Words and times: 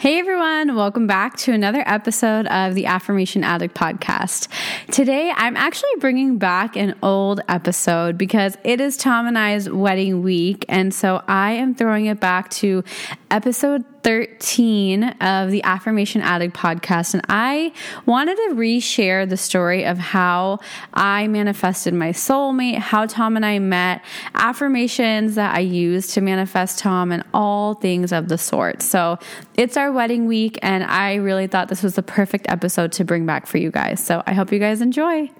Hey 0.00 0.20
everyone, 0.20 0.76
welcome 0.76 1.08
back 1.08 1.36
to 1.38 1.52
another 1.52 1.82
episode 1.84 2.46
of 2.46 2.76
the 2.76 2.86
Affirmation 2.86 3.42
Addict 3.42 3.74
podcast. 3.74 4.46
Today 4.92 5.32
I'm 5.34 5.56
actually 5.56 5.90
bringing 5.98 6.38
back 6.38 6.76
an 6.76 6.94
old 7.02 7.40
episode 7.48 8.16
because 8.16 8.56
it 8.62 8.80
is 8.80 8.96
Tom 8.96 9.26
and 9.26 9.36
I's 9.36 9.68
wedding 9.68 10.22
week, 10.22 10.64
and 10.68 10.94
so 10.94 11.20
I 11.26 11.50
am 11.54 11.74
throwing 11.74 12.06
it 12.06 12.20
back 12.20 12.48
to 12.50 12.84
episode 13.32 13.84
13 14.08 15.04
of 15.20 15.50
the 15.50 15.62
Affirmation 15.64 16.22
Addict 16.22 16.56
podcast. 16.56 17.12
And 17.12 17.22
I 17.28 17.74
wanted 18.06 18.36
to 18.36 18.54
reshare 18.54 19.28
the 19.28 19.36
story 19.36 19.84
of 19.84 19.98
how 19.98 20.60
I 20.94 21.28
manifested 21.28 21.92
my 21.92 22.12
soulmate, 22.12 22.78
how 22.78 23.04
Tom 23.04 23.36
and 23.36 23.44
I 23.44 23.58
met, 23.58 24.02
affirmations 24.34 25.34
that 25.34 25.54
I 25.54 25.58
used 25.58 26.14
to 26.14 26.22
manifest 26.22 26.78
Tom, 26.78 27.12
and 27.12 27.22
all 27.34 27.74
things 27.74 28.10
of 28.10 28.28
the 28.28 28.38
sort. 28.38 28.80
So 28.80 29.18
it's 29.58 29.76
our 29.76 29.92
wedding 29.92 30.24
week, 30.24 30.58
and 30.62 30.84
I 30.84 31.16
really 31.16 31.46
thought 31.46 31.68
this 31.68 31.82
was 31.82 31.94
the 31.94 32.02
perfect 32.02 32.46
episode 32.48 32.92
to 32.92 33.04
bring 33.04 33.26
back 33.26 33.46
for 33.46 33.58
you 33.58 33.70
guys. 33.70 34.02
So 34.02 34.22
I 34.26 34.32
hope 34.32 34.50
you 34.52 34.58
guys 34.58 34.80
enjoy. 34.80 35.30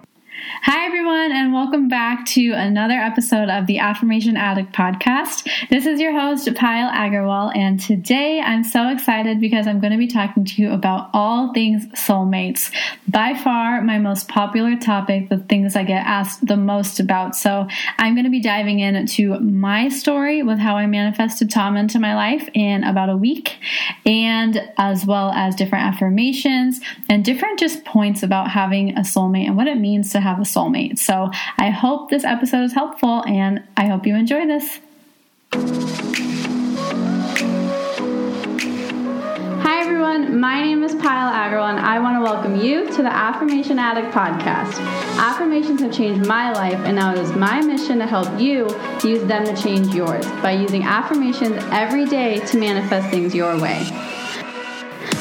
Hi, 0.40 0.86
everyone, 0.86 1.32
and 1.32 1.52
welcome 1.52 1.88
back 1.88 2.24
to 2.26 2.52
another 2.52 2.94
episode 2.94 3.48
of 3.48 3.66
the 3.66 3.80
Affirmation 3.80 4.36
Addict 4.36 4.72
podcast. 4.72 5.48
This 5.68 5.84
is 5.84 5.98
your 5.98 6.12
host, 6.12 6.46
Payal 6.46 6.92
Agarwal, 6.92 7.56
and 7.56 7.80
today 7.80 8.40
I'm 8.40 8.62
so 8.62 8.88
excited 8.88 9.40
because 9.40 9.66
I'm 9.66 9.80
going 9.80 9.90
to 9.92 9.98
be 9.98 10.06
talking 10.06 10.44
to 10.44 10.62
you 10.62 10.70
about 10.70 11.10
all 11.12 11.52
things 11.52 11.86
soulmates. 11.88 12.72
By 13.08 13.34
far, 13.34 13.82
my 13.82 13.98
most 13.98 14.28
popular 14.28 14.76
topic, 14.76 15.28
the 15.28 15.38
things 15.38 15.74
I 15.74 15.82
get 15.82 16.06
asked 16.06 16.46
the 16.46 16.56
most 16.56 17.00
about. 17.00 17.34
So, 17.34 17.66
I'm 17.98 18.14
going 18.14 18.24
to 18.24 18.30
be 18.30 18.40
diving 18.40 18.78
into 18.78 19.40
my 19.40 19.88
story 19.88 20.44
with 20.44 20.58
how 20.58 20.76
I 20.76 20.86
manifested 20.86 21.50
Tom 21.50 21.76
into 21.76 21.98
my 21.98 22.14
life 22.14 22.48
in 22.54 22.84
about 22.84 23.08
a 23.08 23.16
week, 23.16 23.56
and 24.06 24.70
as 24.76 25.04
well 25.04 25.32
as 25.32 25.56
different 25.56 25.84
affirmations 25.84 26.80
and 27.08 27.24
different 27.24 27.58
just 27.58 27.84
points 27.84 28.22
about 28.22 28.50
having 28.50 28.96
a 28.96 29.00
soulmate 29.00 29.46
and 29.46 29.56
what 29.56 29.66
it 29.66 29.78
means 29.78 30.12
to 30.12 30.20
have 30.20 30.27
have 30.28 30.38
a 30.38 30.42
soulmate. 30.42 30.98
So 30.98 31.30
I 31.56 31.70
hope 31.70 32.10
this 32.10 32.24
episode 32.24 32.64
is 32.64 32.74
helpful 32.74 33.24
and 33.26 33.62
I 33.76 33.86
hope 33.86 34.06
you 34.06 34.14
enjoy 34.14 34.46
this. 34.46 34.80
Hi 39.62 39.80
everyone, 39.80 40.38
my 40.38 40.62
name 40.62 40.82
is 40.82 40.94
Payal 40.94 41.32
Agarwal 41.32 41.70
and 41.70 41.78
I 41.78 41.98
want 41.98 42.16
to 42.16 42.20
welcome 42.20 42.60
you 42.60 42.86
to 42.92 43.02
the 43.02 43.12
Affirmation 43.12 43.78
Addict 43.78 44.14
podcast. 44.14 44.78
Affirmations 45.18 45.80
have 45.80 45.92
changed 45.92 46.26
my 46.26 46.52
life 46.52 46.78
and 46.84 46.96
now 46.96 47.12
it 47.12 47.18
is 47.18 47.32
my 47.32 47.62
mission 47.62 47.98
to 47.98 48.06
help 48.06 48.28
you 48.38 48.68
use 49.02 49.24
them 49.24 49.46
to 49.46 49.56
change 49.60 49.94
yours 49.94 50.26
by 50.42 50.52
using 50.52 50.82
affirmations 50.82 51.56
every 51.70 52.04
day 52.04 52.40
to 52.46 52.58
manifest 52.58 53.08
things 53.08 53.34
your 53.34 53.58
way. 53.58 54.07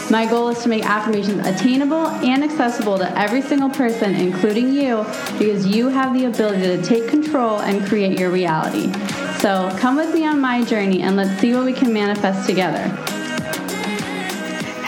My 0.09 0.25
goal 0.25 0.47
is 0.47 0.63
to 0.63 0.69
make 0.69 0.85
affirmations 0.85 1.45
attainable 1.45 2.07
and 2.07 2.41
accessible 2.41 2.97
to 2.97 3.19
every 3.19 3.41
single 3.41 3.69
person, 3.69 4.15
including 4.15 4.71
you, 4.71 5.05
because 5.37 5.67
you 5.67 5.89
have 5.89 6.13
the 6.13 6.25
ability 6.25 6.61
to 6.61 6.81
take 6.81 7.09
control 7.09 7.59
and 7.59 7.85
create 7.85 8.17
your 8.17 8.29
reality. 8.31 8.93
So 9.39 9.69
come 9.79 9.97
with 9.97 10.13
me 10.13 10.25
on 10.25 10.39
my 10.39 10.63
journey 10.63 11.01
and 11.01 11.17
let's 11.17 11.41
see 11.41 11.53
what 11.53 11.65
we 11.65 11.73
can 11.73 11.91
manifest 11.91 12.47
together. 12.47 13.16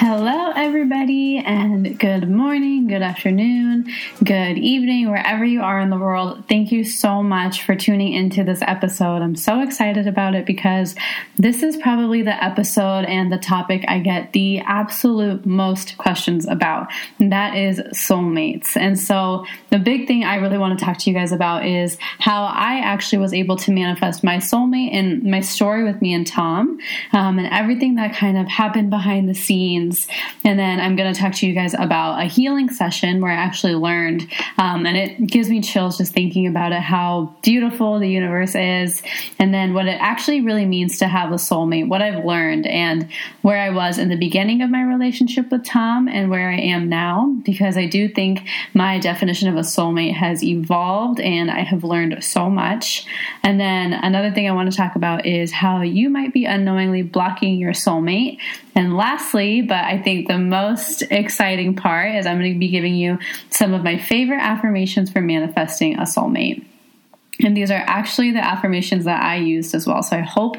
Hello, 0.02 0.54
everybody, 0.56 1.40
and 1.40 2.00
good 2.00 2.30
morning, 2.30 2.88
good 2.88 3.02
afternoon, 3.02 3.86
good 4.24 4.58
evening, 4.58 5.12
wherever 5.12 5.44
you 5.44 5.60
are 5.60 5.78
in 5.82 5.90
the 5.90 5.98
world. 5.98 6.46
Thank 6.48 6.72
you 6.72 6.86
so 6.86 7.22
much 7.22 7.64
for 7.64 7.76
tuning 7.76 8.14
into 8.14 8.46
this 8.46 8.62
episode. 8.62 9.22
I'm 9.22 9.36
so 9.36 9.60
excited 9.60 10.08
about 10.08 10.36
it 10.36 10.46
because 10.46 10.96
this 11.36 11.64
is 11.64 11.76
probably 11.76 12.22
the 12.22 12.42
episode 12.42 13.04
and 13.08 13.30
the 13.30 13.38
topic 13.38 13.84
I 13.90 14.00
get 14.00 14.32
the 14.32 14.60
absolute 14.60 15.46
most 15.46 15.98
questions 15.98 16.48
about, 16.48 16.88
and 17.20 17.34
that 17.34 17.58
is 17.58 17.80
soulmates. 17.92 18.78
And 18.78 18.98
so, 18.98 19.46
the 19.70 19.80
big 19.80 20.08
thing 20.08 20.24
I 20.24 20.36
really 20.36 20.58
want 20.58 20.80
to 20.80 20.86
talk 20.86 20.98
to 21.00 21.10
you 21.10 21.14
guys 21.14 21.34
about 21.34 21.66
is 21.66 21.98
how 22.20 22.46
I 22.46 22.80
actually 22.80 23.18
was 23.18 23.34
able 23.34 23.58
to 23.58 23.72
manifest 23.74 24.24
my 24.24 24.38
soulmate 24.38 24.94
and 24.94 25.24
my 25.24 25.42
story 25.42 25.84
with 25.84 26.02
me 26.02 26.14
and 26.14 26.26
Tom, 26.26 26.80
um, 27.12 27.38
and 27.38 27.50
everything 27.52 27.96
that 27.96 28.16
kind 28.16 28.38
of 28.38 28.48
happened 28.48 28.90
behind 28.90 29.28
the 29.28 29.36
scenes 29.36 29.89
and 30.44 30.58
then 30.60 30.80
I'm 30.80 30.96
going 30.96 31.14
to 31.14 31.20
talk 31.20 31.34
to 31.36 31.48
you 31.48 31.54
guys 31.54 31.74
about 31.74 32.22
a 32.22 32.26
healing 32.26 32.70
session 32.70 33.22
where 33.22 33.32
I 33.32 33.36
actually 33.36 33.76
learned, 33.76 34.28
um, 34.58 34.86
and 34.86 34.98
it 34.98 35.28
gives 35.28 35.50
me 35.50 35.62
chills 35.62 35.98
just 35.98 36.14
thinking 36.14 36.48
about 36.48 36.72
it, 36.72 36.82
how 36.82 37.36
beautiful 37.42 38.00
the 38.00 38.10
universe 38.10 38.56
is, 38.56 39.02
and 39.40 39.54
then 39.54 39.74
what 39.74 39.88
it 39.88 39.98
actually 40.00 40.42
really 40.42 40.66
means 40.66 41.00
to 41.00 41.08
have 41.08 41.32
a 41.32 41.36
soulmate, 41.36 41.88
what 41.88 42.02
I've 42.02 42.26
learned, 42.26 42.68
and 42.68 43.10
where 43.42 43.60
I 43.60 43.70
was 43.70 43.98
in 43.98 44.10
the 44.10 44.18
beginning 44.18 44.62
of 44.62 44.70
my 44.70 44.84
relationship 44.84 45.52
with 45.52 45.66
Tom 45.66 46.08
and 46.08 46.30
where 46.30 46.50
I 46.50 46.58
am 46.58 46.90
now, 46.90 47.36
because 47.44 47.78
I 47.78 47.86
do 47.86 48.08
think 48.10 48.48
my 48.74 49.00
definition 49.00 49.48
of 49.48 49.56
a 49.56 49.62
soulmate 49.62 50.16
has 50.16 50.44
evolved 50.44 51.20
and 51.20 51.50
I 51.50 51.62
have 51.62 51.84
learned 51.84 52.24
so 52.24 52.50
much. 52.50 53.06
And 53.44 53.60
then 53.60 53.94
another 53.94 54.32
thing 54.32 54.48
I 54.48 54.54
want 54.54 54.72
to 54.72 54.78
talk 54.78 54.96
about 54.96 55.26
is 55.26 55.52
how 55.52 55.82
you 55.82 56.10
might 56.10 56.34
be 56.34 56.46
unknowingly 56.46 57.02
blocking 57.02 57.58
your 57.58 57.74
soulmate 57.74 58.40
and 58.76 58.96
lastly, 58.96 59.62
but 59.62 59.79
I 59.86 60.02
think 60.02 60.28
the 60.28 60.38
most 60.38 61.04
exciting 61.04 61.76
part 61.76 62.16
is 62.16 62.26
I'm 62.26 62.40
going 62.40 62.54
to 62.54 62.60
be 62.60 62.70
giving 62.70 62.96
you 62.96 63.20
some 63.50 63.74
of 63.74 63.84
my 63.84 63.98
favorite 63.98 64.42
affirmations 64.42 65.12
for 65.12 65.22
manifesting 65.22 65.96
a 65.98 66.04
soulmate. 66.04 66.66
And 67.42 67.56
these 67.56 67.72
are 67.72 67.84
actually 67.88 68.32
the 68.32 68.44
affirmations 68.44 69.06
that 69.06 69.22
I 69.22 69.38
used 69.38 69.74
as 69.74 69.88
well. 69.88 70.04
So 70.04 70.18
I 70.18 70.22
hope 70.22 70.58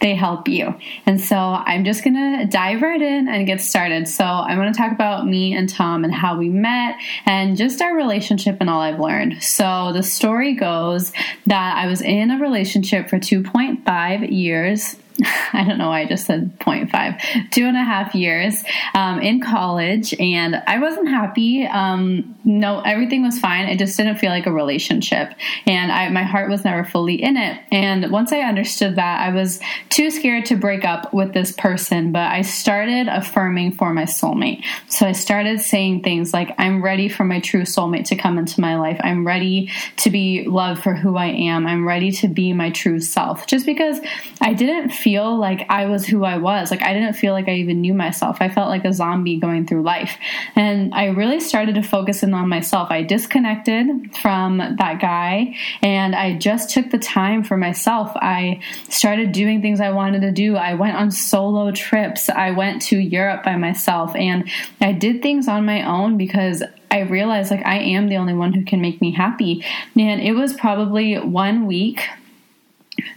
they 0.00 0.14
help 0.14 0.48
you. 0.48 0.74
And 1.04 1.20
so 1.20 1.36
I'm 1.36 1.84
just 1.84 2.02
going 2.02 2.14
to 2.14 2.46
dive 2.46 2.80
right 2.80 3.00
in 3.00 3.28
and 3.28 3.46
get 3.46 3.60
started. 3.60 4.08
So 4.08 4.24
I'm 4.24 4.56
going 4.56 4.72
to 4.72 4.78
talk 4.78 4.92
about 4.92 5.26
me 5.26 5.54
and 5.54 5.68
Tom 5.68 6.04
and 6.04 6.14
how 6.14 6.38
we 6.38 6.48
met 6.48 6.96
and 7.26 7.56
just 7.56 7.82
our 7.82 7.94
relationship 7.94 8.58
and 8.60 8.70
all 8.70 8.80
I've 8.80 8.98
learned. 8.98 9.42
So 9.42 9.92
the 9.92 10.02
story 10.02 10.54
goes 10.54 11.12
that 11.46 11.76
I 11.76 11.86
was 11.86 12.00
in 12.00 12.30
a 12.30 12.38
relationship 12.38 13.10
for 13.10 13.18
2.5 13.18 14.32
years 14.32 14.96
I 15.52 15.64
don't 15.66 15.78
know 15.78 15.88
why 15.88 16.00
I 16.00 16.06
just 16.06 16.26
said 16.26 16.58
0.5, 16.58 17.50
two 17.50 17.66
and 17.66 17.76
a 17.76 17.82
half 17.84 18.14
years 18.14 18.62
um, 18.94 19.20
in 19.20 19.40
college, 19.40 20.14
and 20.18 20.56
I 20.66 20.78
wasn't 20.78 21.08
happy. 21.08 21.64
Um, 21.64 22.36
no, 22.44 22.80
everything 22.80 23.22
was 23.22 23.38
fine. 23.38 23.68
It 23.68 23.78
just 23.78 23.96
didn't 23.96 24.16
feel 24.16 24.30
like 24.30 24.46
a 24.46 24.52
relationship, 24.52 25.32
and 25.66 25.92
I, 25.92 26.08
my 26.08 26.22
heart 26.22 26.50
was 26.50 26.64
never 26.64 26.84
fully 26.84 27.22
in 27.22 27.36
it. 27.36 27.60
And 27.70 28.10
once 28.10 28.32
I 28.32 28.40
understood 28.40 28.96
that, 28.96 29.20
I 29.20 29.34
was 29.34 29.60
too 29.88 30.10
scared 30.10 30.46
to 30.46 30.56
break 30.56 30.84
up 30.84 31.12
with 31.12 31.32
this 31.32 31.52
person, 31.52 32.12
but 32.12 32.32
I 32.32 32.42
started 32.42 33.08
affirming 33.08 33.72
for 33.72 33.92
my 33.92 34.04
soulmate. 34.04 34.64
So 34.88 35.06
I 35.06 35.12
started 35.12 35.60
saying 35.60 36.02
things 36.02 36.32
like, 36.32 36.54
I'm 36.58 36.82
ready 36.82 37.08
for 37.08 37.24
my 37.24 37.40
true 37.40 37.62
soulmate 37.62 38.06
to 38.06 38.16
come 38.16 38.38
into 38.38 38.60
my 38.60 38.76
life. 38.76 39.00
I'm 39.02 39.26
ready 39.26 39.70
to 39.98 40.10
be 40.10 40.44
loved 40.46 40.82
for 40.82 40.94
who 40.94 41.16
I 41.16 41.26
am. 41.26 41.66
I'm 41.66 41.86
ready 41.86 42.12
to 42.12 42.28
be 42.28 42.52
my 42.52 42.70
true 42.70 43.00
self. 43.00 43.46
Just 43.46 43.66
because 43.66 44.00
I 44.40 44.52
didn't 44.52 44.90
feel 44.90 45.11
like 45.20 45.66
I 45.68 45.86
was 45.86 46.06
who 46.06 46.24
I 46.24 46.38
was. 46.38 46.70
Like 46.70 46.82
I 46.82 46.92
didn't 46.92 47.14
feel 47.14 47.32
like 47.32 47.48
I 47.48 47.54
even 47.54 47.80
knew 47.80 47.94
myself. 47.94 48.38
I 48.40 48.48
felt 48.48 48.68
like 48.68 48.84
a 48.84 48.92
zombie 48.92 49.38
going 49.38 49.66
through 49.66 49.82
life. 49.82 50.16
And 50.56 50.94
I 50.94 51.06
really 51.06 51.40
started 51.40 51.74
to 51.76 51.82
focus 51.82 52.22
in 52.22 52.34
on 52.34 52.48
myself. 52.48 52.90
I 52.90 53.02
disconnected 53.02 54.16
from 54.16 54.58
that 54.58 55.00
guy 55.00 55.54
and 55.82 56.14
I 56.14 56.36
just 56.38 56.70
took 56.70 56.90
the 56.90 56.98
time 56.98 57.44
for 57.44 57.56
myself. 57.56 58.12
I 58.16 58.60
started 58.88 59.32
doing 59.32 59.62
things 59.62 59.80
I 59.80 59.90
wanted 59.90 60.20
to 60.22 60.32
do. 60.32 60.56
I 60.56 60.74
went 60.74 60.96
on 60.96 61.10
solo 61.10 61.70
trips. 61.72 62.28
I 62.28 62.50
went 62.50 62.82
to 62.82 62.98
Europe 62.98 63.42
by 63.44 63.56
myself 63.56 64.16
and 64.16 64.48
I 64.80 64.92
did 64.92 65.22
things 65.22 65.48
on 65.48 65.64
my 65.64 65.86
own 65.86 66.16
because 66.16 66.62
I 66.90 67.00
realized 67.00 67.50
like 67.50 67.64
I 67.64 67.78
am 67.78 68.08
the 68.08 68.16
only 68.16 68.34
one 68.34 68.52
who 68.52 68.64
can 68.64 68.80
make 68.80 69.00
me 69.00 69.12
happy. 69.12 69.64
And 69.96 70.20
it 70.20 70.32
was 70.32 70.52
probably 70.52 71.18
one 71.18 71.66
week 71.66 72.02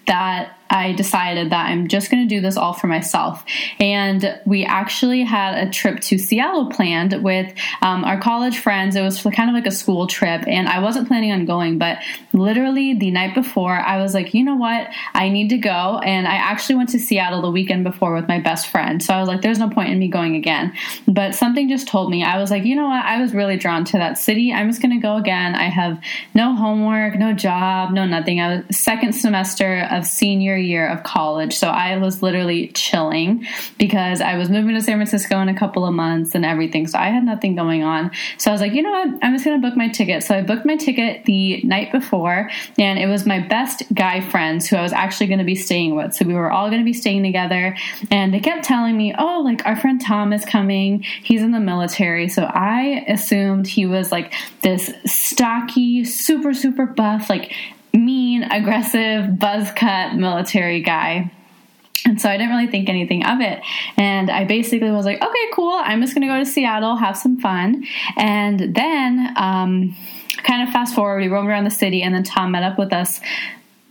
that 0.07 0.55
I 0.70 0.94
decided 0.94 1.52
that 1.52 1.70
I'm 1.70 1.88
just 1.88 2.09
going 2.09 2.28
to 2.28 2.36
do 2.36 2.42
this 2.42 2.58
all 2.58 2.74
for 2.74 2.88
myself. 2.88 3.44
And 3.80 4.40
we 4.46 4.66
actually 4.66 5.24
had 5.24 5.68
a 5.68 5.70
trip 5.70 6.00
to 6.01 6.18
Seattle 6.18 6.69
planned 6.69 7.24
with 7.24 7.54
um, 7.81 8.04
our 8.04 8.19
college 8.19 8.57
friends. 8.57 8.95
It 8.95 9.01
was 9.01 9.22
kind 9.22 9.50
of 9.50 9.54
like 9.54 9.68
a 9.68 9.72
school 9.72 10.07
trip, 10.07 10.48
and 10.48 10.68
I 10.68 10.80
wasn't 10.80 11.07
planning 11.07 11.31
on 11.31 11.45
going, 11.45 11.78
but 11.78 12.00
literally 12.34 12.94
the 12.94 13.12
night 13.12 13.36
before, 13.36 13.74
I 13.74 14.01
was 14.01 14.13
like, 14.13 14.34
you 14.34 14.44
know 14.44 14.56
what? 14.56 14.89
I 15.13 15.30
need 15.30 15.50
to 15.50 15.57
go. 15.57 16.00
And 16.04 16.28
I 16.28 16.36
actually 16.36 16.75
went 16.75 16.89
to 16.89 17.00
Seattle 17.00 17.42
the 17.42 17.51
weekend 17.51 17.84
before 17.84 18.13
with 18.13 18.28
my 18.28 18.39
best 18.39 18.68
friend. 18.68 19.01
So 19.01 19.13
I 19.13 19.19
was 19.19 19.28
like, 19.28 19.42
there's 19.42 19.60
no 19.60 19.69
point 19.69 19.89
in 19.89 20.00
me 20.00 20.07
going 20.07 20.36
again. 20.36 20.74
But 21.07 21.36
something 21.36 21.69
just 21.69 21.88
told 21.88 22.10
me, 22.10 22.24
I 22.24 22.39
was 22.39 22.51
like, 22.51 22.63
you 22.63 22.75
know 22.75 22.88
what? 22.88 23.06
I 23.06 23.22
was 23.22 23.34
really 23.34 23.57
drawn 23.57 23.86
to 23.86 23.98
that 23.98 24.18
city. 24.18 24.51
I'm 24.51 24.69
just 24.69 24.81
going 24.81 24.95
to 24.95 25.01
go 25.01 25.18
again. 25.18 25.56
I 25.56 25.69
have 25.69 26.00
no 26.34 26.56
homework, 26.56 27.18
no 27.18 27.34
job, 27.34 27.92
no 27.92 28.06
nothing. 28.06 28.39
I 28.39 28.57
was 28.57 28.78
second 28.78 29.13
semester 29.13 29.88
of 29.92 30.06
senior 30.06 30.55
year 30.63 30.88
of 30.88 31.04
college. 31.04 31.56
So 31.56 31.68
I 31.68 31.98
was 31.98 32.22
literally 32.22 32.69
chilling 32.69 33.46
because 33.78 34.22
I 34.22 34.38
was 34.38 34.50
moving 34.50 34.75
to 34.75 34.81
San 34.81 34.98
Francisco 34.98 35.40
in 35.40 35.50
a 35.50 35.57
couple 35.57 35.86
of 35.86 35.94
months 35.94 36.36
and 36.36 36.46
everything. 36.46 36.88
So 36.88 36.98
I 36.98 37.10
had 37.10 37.24
nothing 37.24 37.56
going 37.56 37.84
on. 37.84 38.12
So 38.38 38.52
I 38.52 38.54
was 38.54 38.62
like, 38.62 38.74
you 38.74 38.81
know 38.81 38.92
what? 38.92 39.19
I'm 39.22 39.34
just 39.34 39.46
going 39.46 39.62
to 39.62 39.68
book 39.68 39.78
my 39.78 39.88
ticket. 39.88 40.24
So 40.24 40.36
I 40.36 40.42
booked 40.42 40.66
my 40.66 40.75
ticket 40.75 41.25
the 41.25 41.62
night 41.63 41.92
before, 41.92 42.50
and 42.78 43.00
it 43.00 43.07
was 43.07 43.25
my 43.25 43.40
best 43.40 43.84
guy 43.94 44.22
friends 44.22 44.68
who 44.68 44.75
I 44.75 44.81
was 44.81 44.94
actually 44.94 45.28
going 45.28 45.40
to 45.40 45.46
be 45.46 45.56
staying 45.56 45.96
with. 45.96 46.13
So 46.13 46.25
we 46.25 46.34
were 46.34 46.52
all 46.52 46.69
going 46.69 46.81
to 46.81 46.86
be 46.86 46.94
staying 46.94 47.24
together. 47.24 47.75
And 48.12 48.34
they 48.34 48.40
kept 48.40 48.63
telling 48.63 48.98
me, 48.98 49.13
oh, 49.18 49.42
like 49.44 49.66
our 49.66 49.75
friend 49.75 50.01
Tom 50.01 50.34
is 50.34 50.46
coming. 50.46 51.01
He's 51.01 51.42
in 51.42 51.51
the 51.51 51.60
military. 51.60 52.30
So 52.30 52.44
I 52.44 53.06
assumed 53.08 53.68
he 53.68 53.86
was 53.86 54.12
like 54.12 54.34
this 54.62 54.92
stocky, 55.06 56.04
super, 56.04 56.54
super 56.54 56.86
buff, 56.86 57.30
like 57.30 57.54
aggressive, 58.51 59.38
buzz 59.39 59.71
cut 59.71 60.15
military 60.15 60.81
guy. 60.81 61.31
And 62.06 62.21
so 62.21 62.30
I 62.30 62.38
didn't 62.38 62.51
really 62.51 62.68
think 62.68 62.88
anything 62.88 63.25
of 63.25 63.42
it. 63.42 63.62
And 63.97 64.30
I 64.30 64.44
basically 64.45 64.92
was 64.92 65.06
like, 65.06 65.21
okay, 65.24 65.47
cool. 65.53 65.74
I'm 65.74 66.01
just 66.01 66.13
going 66.13 66.21
to 66.21 66.27
go 66.27 66.38
to 66.38 66.45
Seattle, 66.45 66.95
have 66.97 67.18
some 67.18 67.39
fun. 67.39 67.83
And 68.15 68.75
then, 68.75 69.33
um, 69.38 69.95
kind 70.44 70.68
of 70.68 70.71
fast 70.71 70.94
forward, 70.94 71.21
we 71.21 71.27
roamed 71.27 71.50
around 71.50 71.63
the 71.63 71.71
city, 71.71 72.03
and 72.03 72.13
then 72.13 72.24
Tom 72.24 72.51
met 72.51 72.62
up 72.62 72.77
with 72.77 72.94
us 72.94 73.19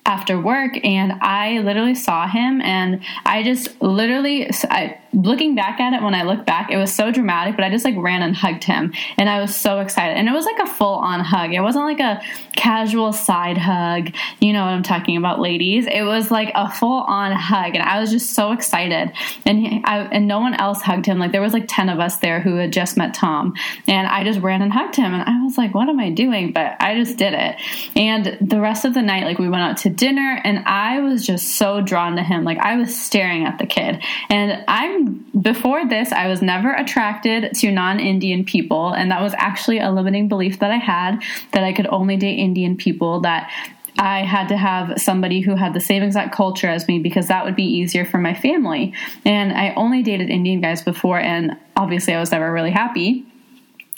after 0.07 0.39
work 0.39 0.79
and 0.85 1.13
I 1.23 1.61
literally 1.61 1.95
saw 1.95 2.29
him 2.29 2.61
and 2.61 3.03
I 3.25 3.43
just 3.43 3.81
literally 3.81 4.51
I 4.65 4.99
looking 5.15 5.55
back 5.55 5.81
at 5.81 5.93
it 5.93 6.03
when 6.03 6.15
I 6.15 6.23
look 6.23 6.45
back, 6.45 6.71
it 6.71 6.77
was 6.77 6.93
so 6.95 7.11
dramatic, 7.11 7.57
but 7.57 7.65
I 7.65 7.71
just 7.71 7.85
like 7.85 7.95
ran 7.97 8.23
and 8.23 8.35
hugged 8.35 8.65
him 8.65 8.93
and 9.17 9.29
I 9.29 9.41
was 9.41 9.55
so 9.55 9.81
excited. 9.81 10.17
And 10.17 10.29
it 10.29 10.33
was 10.33 10.45
like 10.45 10.59
a 10.59 10.67
full 10.67 10.95
on 10.95 11.21
hug. 11.21 11.55
It 11.55 11.61
wasn't 11.61 11.85
like 11.85 12.01
a 12.01 12.21
casual 12.57 13.13
side 13.13 13.59
hug. 13.59 14.11
You 14.41 14.53
know 14.53 14.65
what 14.65 14.73
I'm 14.73 14.83
talking 14.83 15.17
about, 15.17 15.41
ladies. 15.41 15.87
It 15.87 16.03
was 16.03 16.31
like 16.31 16.51
a 16.55 16.71
full 16.71 17.03
on 17.03 17.33
hug 17.33 17.75
and 17.75 17.83
I 17.83 18.01
was 18.01 18.11
just 18.11 18.33
so 18.33 18.53
excited. 18.53 19.13
And 19.47 19.59
he, 19.59 19.83
I, 19.85 20.01
and 20.01 20.27
no 20.27 20.41
one 20.41 20.55
else 20.55 20.83
hugged 20.83 21.07
him. 21.07 21.19
Like 21.19 21.33
there 21.33 21.43
was 21.43 21.53
like 21.53 21.67
10 21.69 21.89
of 21.89 22.01
us 22.01 22.17
there 22.17 22.41
who 22.41 22.57
had 22.57 22.73
just 22.73 22.97
met 22.97 23.15
Tom 23.15 23.55
and 23.87 24.07
I 24.07 24.25
just 24.25 24.41
ran 24.41 24.63
and 24.63 24.73
hugged 24.73 24.97
him 24.97 25.15
and 25.15 25.23
I 25.23 25.43
was 25.45 25.57
like, 25.57 25.75
what 25.75 25.89
am 25.89 26.01
I 26.01 26.11
doing? 26.11 26.53
But 26.53 26.77
I 26.81 26.97
just 26.97 27.17
did 27.17 27.35
it. 27.35 27.57
And 27.97 28.37
the 28.41 28.61
rest 28.61 28.85
of 28.85 28.95
the 28.95 29.03
night, 29.03 29.25
like 29.25 29.39
we 29.39 29.49
went 29.49 29.63
out 29.63 29.77
to 29.79 29.91
dinner 29.91 30.41
and 30.43 30.59
I 30.67 31.01
was 31.01 31.27
just 31.27 31.57
so 31.57 31.81
drawn 31.81 32.17
to 32.17 32.23
him. 32.23 32.45
Like 32.45 32.59
I 32.59 32.77
was 32.77 32.99
staring 32.99 33.45
at 33.45 33.59
the 33.59 33.67
kid 33.67 34.03
and 34.29 34.65
I'm 34.67 35.04
before 35.41 35.87
this, 35.89 36.13
I 36.13 36.29
was 36.29 36.43
never 36.43 36.73
attracted 36.73 37.55
to 37.55 37.71
non 37.71 38.01
Indian 38.01 38.45
people, 38.45 38.93
and 38.93 39.11
that 39.11 39.23
was 39.23 39.35
actually 39.37 39.79
a 39.79 39.91
limiting 39.91 40.29
belief 40.29 40.59
that 40.61 40.71
I 40.71 40.77
had 40.77 41.23
that 41.53 41.65
I 41.65 41.73
could 41.73 41.87
only 41.89 42.17
date 42.17 42.39
Indian 42.39 42.77
people, 42.77 43.21
that 43.21 43.51
I 43.99 44.25
had 44.25 44.49
to 44.49 44.57
have 44.57 45.01
somebody 45.01 45.41
who 45.41 45.55
had 45.55 45.73
the 45.73 45.81
same 45.81 46.03
exact 46.03 46.35
culture 46.35 46.69
as 46.69 46.89
me 46.89 46.99
because 46.99 47.29
that 47.29 47.45
would 47.45 47.55
be 47.55 47.65
easier 47.65 48.05
for 48.05 48.19
my 48.19 48.35
family. 48.35 48.93
And 49.25 49.53
I 49.53 49.73
only 49.75 50.03
dated 50.03 50.31
Indian 50.31 50.61
guys 50.61 50.83
before, 50.83 51.21
and 51.21 51.57
obviously, 51.77 52.15
I 52.15 52.21
was 52.21 52.33
never 52.33 52.53
really 52.53 52.73
happy. 52.73 53.27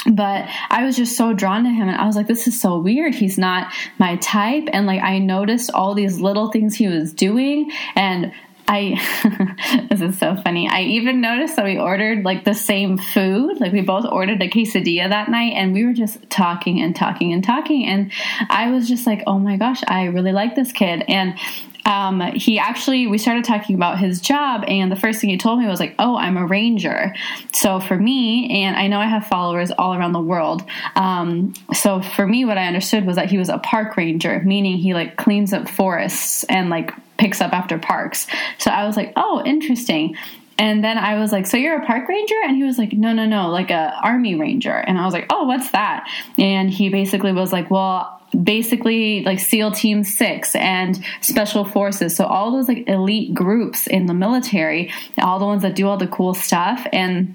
But 0.08 0.48
I 0.70 0.84
was 0.84 0.96
just 0.96 1.16
so 1.16 1.32
drawn 1.32 1.64
to 1.64 1.70
him 1.70 1.88
and 1.88 1.96
I 1.96 2.06
was 2.06 2.14
like 2.14 2.28
this 2.28 2.46
is 2.46 2.60
so 2.60 2.78
weird. 2.78 3.12
He's 3.12 3.38
not 3.38 3.72
my 3.98 4.14
type. 4.16 4.68
And 4.72 4.86
like 4.86 5.02
I 5.02 5.18
noticed 5.18 5.70
all 5.72 5.94
these 5.94 6.20
little 6.20 6.52
things 6.52 6.76
he 6.76 6.86
was 6.86 7.12
doing 7.12 7.72
and 7.96 8.32
I 8.68 9.86
this 9.90 10.00
is 10.00 10.18
so 10.18 10.36
funny. 10.36 10.68
I 10.68 10.82
even 10.82 11.20
noticed 11.20 11.56
that 11.56 11.64
we 11.64 11.78
ordered 11.78 12.24
like 12.24 12.44
the 12.44 12.54
same 12.54 12.98
food. 12.98 13.60
Like 13.60 13.72
we 13.72 13.80
both 13.80 14.04
ordered 14.04 14.42
a 14.42 14.48
quesadilla 14.48 15.08
that 15.08 15.30
night 15.30 15.52
and 15.54 15.72
we 15.72 15.84
were 15.84 15.92
just 15.92 16.28
talking 16.30 16.80
and 16.80 16.94
talking 16.94 17.32
and 17.32 17.44
talking 17.44 17.86
and 17.86 18.12
I 18.50 18.70
was 18.70 18.88
just 18.88 19.06
like, 19.06 19.22
"Oh 19.26 19.38
my 19.38 19.56
gosh, 19.56 19.80
I 19.86 20.04
really 20.04 20.32
like 20.32 20.54
this 20.54 20.72
kid." 20.72 21.04
And 21.08 21.38
um, 21.86 22.20
he 22.34 22.58
actually 22.58 23.06
we 23.06 23.16
started 23.16 23.44
talking 23.44 23.74
about 23.74 23.98
his 23.98 24.20
job 24.20 24.64
and 24.68 24.92
the 24.92 24.96
first 24.96 25.20
thing 25.20 25.30
he 25.30 25.38
told 25.38 25.58
me 25.58 25.66
was 25.66 25.80
like 25.80 25.94
oh 25.98 26.16
i'm 26.16 26.36
a 26.36 26.46
ranger 26.46 27.14
so 27.54 27.80
for 27.80 27.96
me 27.96 28.62
and 28.62 28.76
i 28.76 28.86
know 28.86 28.98
i 28.98 29.06
have 29.06 29.26
followers 29.26 29.70
all 29.78 29.94
around 29.94 30.12
the 30.12 30.20
world 30.20 30.62
um, 30.96 31.54
so 31.72 32.02
for 32.02 32.26
me 32.26 32.44
what 32.44 32.58
i 32.58 32.66
understood 32.66 33.06
was 33.06 33.16
that 33.16 33.30
he 33.30 33.38
was 33.38 33.48
a 33.48 33.58
park 33.58 33.96
ranger 33.96 34.42
meaning 34.44 34.76
he 34.76 34.92
like 34.92 35.16
cleans 35.16 35.52
up 35.52 35.68
forests 35.68 36.44
and 36.44 36.68
like 36.68 36.92
picks 37.18 37.40
up 37.40 37.52
after 37.52 37.78
parks. 37.78 38.26
So 38.58 38.70
I 38.70 38.86
was 38.86 38.96
like, 38.96 39.12
oh, 39.16 39.42
interesting. 39.44 40.16
And 40.58 40.82
then 40.82 40.98
I 40.98 41.18
was 41.18 41.32
like, 41.32 41.46
"So 41.46 41.56
you're 41.56 41.82
a 41.82 41.86
park 41.86 42.08
ranger?" 42.08 42.40
And 42.44 42.56
he 42.56 42.64
was 42.64 42.78
like, 42.78 42.92
"No, 42.92 43.12
no, 43.12 43.26
no, 43.26 43.50
like 43.50 43.70
a 43.70 43.98
army 44.02 44.34
ranger." 44.34 44.74
And 44.74 44.98
I 44.98 45.04
was 45.04 45.12
like, 45.12 45.26
"Oh, 45.30 45.44
what's 45.44 45.70
that?" 45.70 46.08
And 46.38 46.70
he 46.70 46.88
basically 46.88 47.32
was 47.32 47.52
like, 47.52 47.70
"Well, 47.70 48.16
basically 48.42 49.22
like 49.22 49.38
SEAL 49.38 49.72
Team 49.72 50.02
6 50.02 50.54
and 50.54 51.02
Special 51.20 51.64
Forces. 51.64 52.16
So 52.16 52.24
all 52.24 52.52
those 52.52 52.68
like 52.68 52.88
elite 52.88 53.34
groups 53.34 53.86
in 53.86 54.06
the 54.06 54.14
military, 54.14 54.92
all 55.18 55.38
the 55.38 55.44
ones 55.46 55.62
that 55.62 55.74
do 55.74 55.86
all 55.86 55.96
the 55.96 56.06
cool 56.06 56.34
stuff 56.34 56.86
and 56.92 57.34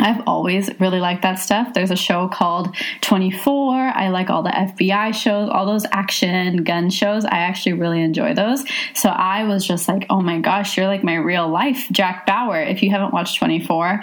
I've 0.00 0.22
always 0.26 0.70
really 0.80 1.00
liked 1.00 1.22
that 1.22 1.36
stuff. 1.36 1.74
There's 1.74 1.90
a 1.90 1.96
show 1.96 2.28
called 2.28 2.74
24. 3.00 3.74
I 3.74 4.08
like 4.08 4.30
all 4.30 4.42
the 4.42 4.50
FBI 4.50 5.14
shows, 5.14 5.48
all 5.50 5.66
those 5.66 5.86
action 5.92 6.64
gun 6.64 6.90
shows. 6.90 7.24
I 7.24 7.38
actually 7.38 7.74
really 7.74 8.02
enjoy 8.02 8.34
those. 8.34 8.64
So 8.94 9.08
I 9.08 9.44
was 9.44 9.66
just 9.66 9.88
like, 9.88 10.06
oh 10.10 10.20
my 10.20 10.38
gosh, 10.38 10.76
you're 10.76 10.86
like 10.86 11.04
my 11.04 11.14
real 11.14 11.48
life 11.48 11.88
Jack 11.90 12.26
Bauer. 12.26 12.60
If 12.60 12.82
you 12.82 12.90
haven't 12.90 13.12
watched 13.12 13.38
24, 13.38 14.02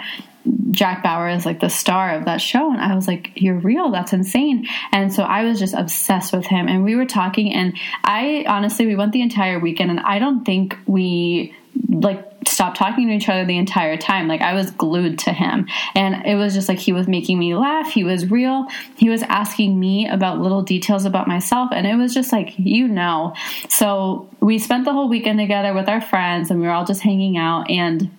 Jack 0.70 1.02
Bauer 1.02 1.28
is 1.28 1.44
like 1.44 1.60
the 1.60 1.68
star 1.68 2.14
of 2.14 2.26
that 2.26 2.40
show. 2.40 2.70
And 2.70 2.80
I 2.80 2.94
was 2.94 3.08
like, 3.08 3.32
You're 3.34 3.58
real. 3.58 3.90
That's 3.90 4.12
insane. 4.12 4.66
And 4.92 5.12
so 5.12 5.22
I 5.22 5.44
was 5.44 5.58
just 5.58 5.74
obsessed 5.74 6.32
with 6.32 6.46
him. 6.46 6.68
And 6.68 6.84
we 6.84 6.94
were 6.94 7.06
talking, 7.06 7.52
and 7.52 7.76
I 8.04 8.44
honestly, 8.46 8.86
we 8.86 8.96
went 8.96 9.12
the 9.12 9.22
entire 9.22 9.58
weekend, 9.58 9.90
and 9.90 10.00
I 10.00 10.18
don't 10.18 10.44
think 10.44 10.76
we 10.86 11.54
like 11.88 12.24
stopped 12.46 12.76
talking 12.76 13.08
to 13.08 13.14
each 13.14 13.28
other 13.28 13.44
the 13.44 13.58
entire 13.58 13.96
time. 13.96 14.28
Like 14.28 14.40
I 14.40 14.54
was 14.54 14.70
glued 14.70 15.18
to 15.20 15.32
him. 15.32 15.66
And 15.94 16.26
it 16.26 16.36
was 16.36 16.54
just 16.54 16.68
like 16.68 16.78
he 16.78 16.92
was 16.92 17.08
making 17.08 17.38
me 17.38 17.54
laugh. 17.54 17.90
He 17.90 18.04
was 18.04 18.30
real. 18.30 18.66
He 18.96 19.08
was 19.08 19.22
asking 19.24 19.78
me 19.78 20.08
about 20.08 20.40
little 20.40 20.62
details 20.62 21.04
about 21.04 21.28
myself. 21.28 21.70
And 21.72 21.86
it 21.86 21.96
was 21.96 22.14
just 22.14 22.32
like, 22.32 22.54
you 22.58 22.88
know. 22.88 23.34
So 23.68 24.28
we 24.40 24.58
spent 24.58 24.84
the 24.84 24.92
whole 24.92 25.08
weekend 25.08 25.38
together 25.38 25.74
with 25.74 25.88
our 25.88 26.00
friends 26.00 26.50
and 26.50 26.60
we 26.60 26.66
were 26.66 26.72
all 26.72 26.84
just 26.84 27.02
hanging 27.02 27.36
out. 27.36 27.70
And 27.70 28.10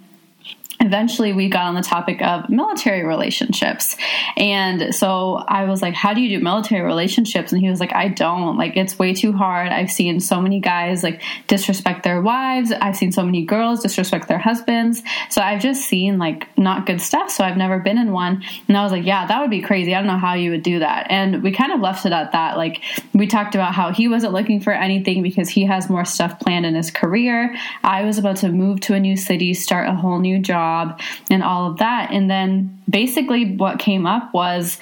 eventually 0.79 1.33
we 1.33 1.49
got 1.49 1.65
on 1.65 1.75
the 1.75 1.81
topic 1.81 2.21
of 2.21 2.49
military 2.49 3.03
relationships. 3.03 3.97
And 4.35 4.93
so 4.93 5.43
I 5.47 5.65
was 5.65 5.81
like, 5.81 5.95
How 5.95 6.13
do 6.13 6.21
you 6.21 6.37
do 6.37 6.43
military 6.43 6.81
relationships? 6.81 7.51
And 7.51 7.61
he 7.61 7.69
was 7.69 7.79
like, 7.79 7.93
I 7.93 8.09
don't. 8.09 8.57
Like, 8.57 8.77
it's 8.77 8.99
way 8.99 9.13
too 9.13 9.33
hard. 9.33 9.69
I've 9.69 9.89
seen 9.89 10.19
so 10.19 10.39
many 10.39 10.59
guys 10.59 11.03
like 11.03 11.21
disrespect 11.47 12.03
their 12.03 12.21
wives. 12.21 12.71
I've 12.71 12.95
seen 12.95 13.11
so 13.11 13.23
many 13.23 13.43
girls 13.45 13.81
disrespect 13.81 14.27
their 14.27 14.37
husbands. 14.37 15.01
So 15.29 15.41
I've 15.41 15.61
just 15.61 15.83
seen 15.83 16.19
like 16.19 16.47
not 16.57 16.85
good 16.85 17.01
stuff. 17.01 17.31
So 17.31 17.43
I've 17.43 17.57
never 17.57 17.79
been 17.79 17.97
in 17.97 18.11
one. 18.11 18.43
And 18.67 18.77
I 18.77 18.83
was 18.83 18.91
like, 18.91 19.05
Yeah, 19.05 19.25
that 19.25 19.41
would 19.41 19.49
be 19.49 19.61
crazy. 19.61 19.95
I 19.95 19.99
don't 19.99 20.07
know 20.07 20.17
how 20.17 20.35
you 20.35 20.51
would 20.51 20.63
do 20.63 20.79
that. 20.79 21.07
And 21.09 21.41
we 21.41 21.51
kind 21.51 21.71
of 21.71 21.79
left 21.79 22.05
it 22.05 22.11
at 22.11 22.33
that. 22.33 22.57
Like, 22.57 22.83
we 23.13 23.25
talked 23.25 23.55
about 23.55 23.73
how 23.73 23.91
he 23.91 24.07
wasn't 24.07 24.33
looking 24.33 24.61
for 24.61 24.73
anything 24.73 25.23
because 25.23 25.49
he 25.49 25.65
has 25.65 25.89
more 25.89 26.05
stuff 26.05 26.39
planned 26.39 26.65
in 26.65 26.75
his 26.75 26.91
career. 26.91 27.55
I 27.83 28.03
was 28.03 28.19
about 28.19 28.37
to 28.37 28.49
move 28.49 28.79
to 28.81 28.93
a 28.93 28.99
new 28.99 29.17
city, 29.17 29.53
start 29.55 29.89
a 29.89 29.93
whole 29.93 30.19
new 30.19 30.39
job 30.39 30.66
job 30.67 30.99
and 31.29 31.43
all 31.43 31.71
of 31.71 31.77
that. 31.77 32.11
And 32.11 32.29
then 32.29 32.81
basically 32.89 33.55
what 33.55 33.79
came 33.79 34.05
up 34.05 34.33
was 34.33 34.77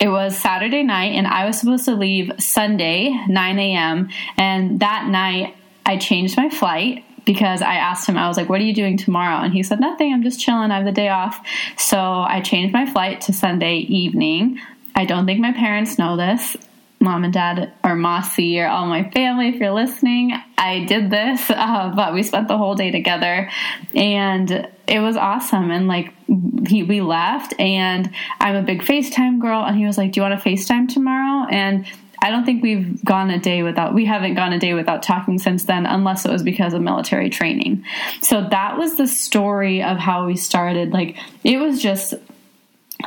it 0.00 0.08
was 0.08 0.36
Saturday 0.36 0.82
night 0.82 1.12
and 1.14 1.26
I 1.26 1.46
was 1.46 1.58
supposed 1.58 1.86
to 1.86 1.94
leave 1.94 2.32
Sunday, 2.38 3.10
9 3.28 3.58
a.m. 3.58 4.10
And 4.36 4.80
that 4.80 5.08
night 5.08 5.56
I 5.84 5.96
changed 5.96 6.36
my 6.36 6.50
flight 6.50 7.04
because 7.24 7.60
I 7.62 7.74
asked 7.74 8.08
him, 8.08 8.16
I 8.16 8.28
was 8.28 8.36
like, 8.36 8.48
what 8.48 8.60
are 8.60 8.64
you 8.64 8.74
doing 8.74 8.96
tomorrow? 8.96 9.42
And 9.42 9.52
he 9.52 9.62
said, 9.62 9.80
nothing, 9.80 10.12
I'm 10.12 10.22
just 10.22 10.40
chilling. 10.40 10.70
I 10.70 10.76
have 10.76 10.86
the 10.86 10.92
day 10.92 11.08
off. 11.08 11.44
So 11.76 11.98
I 11.98 12.40
changed 12.40 12.72
my 12.72 12.86
flight 12.90 13.22
to 13.22 13.32
Sunday 13.32 13.78
evening. 13.78 14.60
I 14.94 15.04
don't 15.04 15.26
think 15.26 15.40
my 15.40 15.52
parents 15.52 15.98
know 15.98 16.16
this 16.16 16.56
mom 17.00 17.24
and 17.24 17.32
dad 17.32 17.72
or 17.84 17.94
Mossy 17.94 18.60
or 18.60 18.68
all 18.68 18.86
my 18.86 19.08
family, 19.10 19.48
if 19.48 19.56
you're 19.56 19.72
listening, 19.72 20.32
I 20.56 20.84
did 20.84 21.10
this, 21.10 21.50
uh, 21.50 21.92
but 21.94 22.14
we 22.14 22.22
spent 22.22 22.48
the 22.48 22.58
whole 22.58 22.74
day 22.74 22.90
together 22.90 23.50
and 23.94 24.68
it 24.88 25.00
was 25.00 25.16
awesome. 25.16 25.70
And 25.70 25.88
like, 25.88 26.12
he, 26.66 26.82
we 26.82 27.00
left 27.00 27.54
and 27.58 28.10
I'm 28.40 28.56
a 28.56 28.62
big 28.62 28.82
FaceTime 28.82 29.40
girl. 29.40 29.64
And 29.64 29.76
he 29.76 29.86
was 29.86 29.98
like, 29.98 30.12
Do 30.12 30.20
you 30.20 30.28
want 30.28 30.40
to 30.40 30.48
FaceTime 30.48 30.88
tomorrow? 30.88 31.46
And 31.50 31.86
I 32.20 32.30
don't 32.30 32.44
think 32.44 32.62
we've 32.62 33.04
gone 33.04 33.30
a 33.30 33.38
day 33.38 33.62
without, 33.62 33.94
we 33.94 34.04
haven't 34.04 34.34
gone 34.34 34.52
a 34.52 34.58
day 34.58 34.74
without 34.74 35.02
talking 35.02 35.38
since 35.38 35.64
then, 35.64 35.86
unless 35.86 36.24
it 36.24 36.32
was 36.32 36.42
because 36.42 36.74
of 36.74 36.82
military 36.82 37.30
training. 37.30 37.84
So 38.22 38.48
that 38.50 38.76
was 38.76 38.96
the 38.96 39.06
story 39.06 39.82
of 39.82 39.98
how 39.98 40.26
we 40.26 40.36
started. 40.36 40.92
Like, 40.92 41.16
it 41.44 41.58
was 41.58 41.80
just 41.80 42.14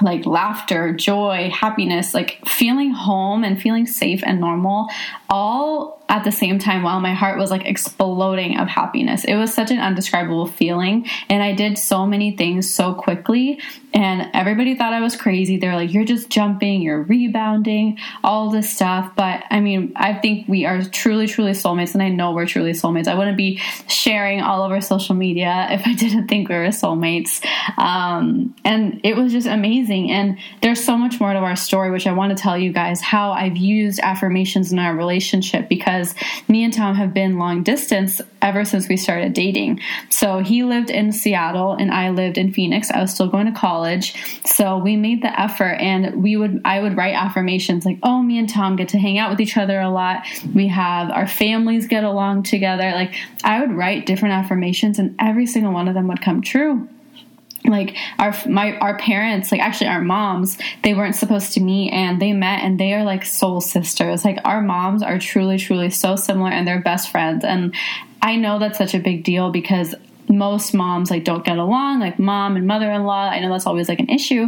like 0.02 0.26
laughter, 0.26 0.94
joy, 0.94 1.52
happiness, 1.54 2.14
like 2.14 2.40
feeling 2.48 2.92
home 2.92 3.44
and 3.44 3.62
feeling 3.62 3.86
safe 3.86 4.24
and 4.26 4.40
normal 4.40 4.88
all 5.30 6.01
at 6.12 6.26
the 6.26 6.32
same 6.32 6.60
time, 6.60 6.84
while 6.84 7.00
my 7.00 7.14
heart 7.14 7.40
was 7.40 7.50
like 7.50 7.66
exploding 7.66 8.60
of 8.60 8.68
happiness, 8.68 9.24
it 9.24 9.36
was 9.36 9.54
such 9.54 9.72
an 9.72 9.80
undescribable 9.80 10.46
feeling. 10.46 11.08
And 11.30 11.42
I 11.42 11.54
did 11.54 11.78
so 11.78 12.06
many 12.06 12.36
things 12.36 12.72
so 12.72 12.94
quickly 12.94 13.60
and 13.94 14.30
everybody 14.34 14.76
thought 14.76 14.94
I 14.94 15.02
was 15.02 15.18
crazy. 15.18 15.58
They're 15.58 15.76
like, 15.76 15.94
you're 15.94 16.06
just 16.06 16.30
jumping, 16.30 16.82
you're 16.82 17.04
rebounding, 17.04 17.98
all 18.24 18.50
this 18.50 18.72
stuff. 18.72 19.12
But 19.16 19.44
I 19.50 19.60
mean, 19.60 19.92
I 19.96 20.14
think 20.14 20.48
we 20.48 20.66
are 20.66 20.82
truly, 20.82 21.28
truly 21.28 21.52
soulmates, 21.52 21.94
and 21.94 22.02
I 22.02 22.10
know 22.10 22.32
we're 22.32 22.46
truly 22.46 22.72
soulmates. 22.72 23.08
I 23.08 23.16
wouldn't 23.16 23.36
be 23.36 23.58
sharing 23.88 24.42
all 24.42 24.64
over 24.64 24.80
social 24.80 25.16
media 25.16 25.68
if 25.72 25.86
I 25.86 25.94
didn't 25.94 26.28
think 26.28 26.48
we 26.48 26.56
were 26.56 26.68
soulmates. 26.68 27.44
Um, 27.78 28.56
and 28.64 29.02
it 29.04 29.18
was 29.18 29.34
just 29.34 29.48
amazing. 29.48 30.12
And 30.12 30.38
there's 30.62 30.84
so 30.84 30.98
much 30.98 31.20
more 31.20 31.34
to 31.34 31.40
our 31.40 31.58
story, 31.58 31.92
which 31.92 32.08
I 32.08 32.14
want 32.14 32.36
to 32.36 32.42
tell 32.42 32.58
you 32.58 32.72
guys 32.72 33.02
how 33.02 33.32
I've 33.32 33.58
used 33.58 34.00
affirmations 34.00 34.72
in 34.72 34.80
our 34.80 34.96
relationship 34.96 35.68
because 35.68 36.01
me 36.48 36.64
and 36.64 36.74
Tom 36.74 36.96
have 36.96 37.14
been 37.14 37.38
long 37.38 37.64
distance 37.64 38.22
ever 38.42 38.66
since 38.66 38.88
we 38.88 38.98
started 38.98 39.34
dating. 39.34 39.80
So 40.10 40.40
he 40.40 40.64
lived 40.64 40.90
in 40.90 41.12
Seattle 41.12 41.74
and 41.74 41.92
I 41.92 42.10
lived 42.10 42.38
in 42.38 42.52
Phoenix. 42.52 42.90
I 42.92 43.02
was 43.02 43.14
still 43.14 43.28
going 43.28 43.46
to 43.46 43.52
college 43.52 43.72
college. 43.72 44.14
So 44.46 44.78
we 44.78 44.96
made 44.96 45.22
the 45.22 45.40
effort 45.40 45.76
and 45.80 46.22
we 46.22 46.36
would 46.38 46.62
I 46.66 46.82
would 46.82 46.98
write 46.98 47.16
affirmations 47.16 47.86
like, 47.86 48.00
"Oh, 48.04 48.22
me 48.22 48.38
and 48.38 48.50
Tom 48.50 48.76
get 48.76 48.90
to 48.90 49.00
hang 49.00 49.18
out 49.18 49.32
with 49.32 49.42
each 49.42 49.58
other 49.58 49.80
a 49.80 49.90
lot. 49.90 50.26
We 50.54 50.68
have 50.68 51.10
our 51.10 51.28
families 51.28 51.88
get 51.88 52.04
along 52.04 52.44
together." 52.44 52.92
Like 52.92 53.16
I 53.44 53.60
would 53.62 53.72
write 53.72 54.06
different 54.06 54.36
affirmations 54.36 55.00
and 55.00 55.16
every 55.20 55.46
single 55.46 55.74
one 55.74 55.88
of 55.88 55.94
them 55.94 56.08
would 56.08 56.22
come 56.22 56.42
true 56.42 56.88
like 57.66 57.96
our 58.18 58.34
my 58.48 58.76
our 58.78 58.98
parents 58.98 59.52
like 59.52 59.62
actually 59.62 59.88
our 59.88 60.02
moms 60.02 60.58
they 60.84 60.94
weren't 60.94 61.16
supposed 61.16 61.54
to 61.54 61.60
meet 61.60 61.92
and 61.92 62.22
they 62.22 62.34
met 62.34 62.64
and 62.64 62.80
they 62.80 62.94
are 62.94 63.04
like 63.04 63.24
soul 63.24 63.62
sisters 63.62 64.26
like 64.26 64.40
our 64.46 64.62
moms 64.62 65.04
are 65.04 65.20
truly 65.20 65.58
truly 65.58 65.90
so 65.90 66.16
similar 66.16 66.50
and 66.50 66.68
they're 66.68 66.82
best 66.82 67.10
friends 67.10 67.46
and 67.46 67.76
i 68.22 68.36
know 68.36 68.58
that's 68.58 68.78
such 68.78 68.96
a 68.96 69.00
big 69.00 69.24
deal 69.24 69.52
because 69.52 69.94
most 70.28 70.74
moms 70.74 71.12
like 71.12 71.26
don't 71.26 71.44
get 71.44 71.58
along, 71.58 72.00
like 72.00 72.18
mom 72.18 72.56
and 72.56 72.66
mother-in-law. 72.66 73.30
I 73.30 73.40
know 73.40 73.52
that's 73.52 73.66
always 73.66 73.90
like 73.90 74.00
an 74.00 74.10
issue 74.10 74.48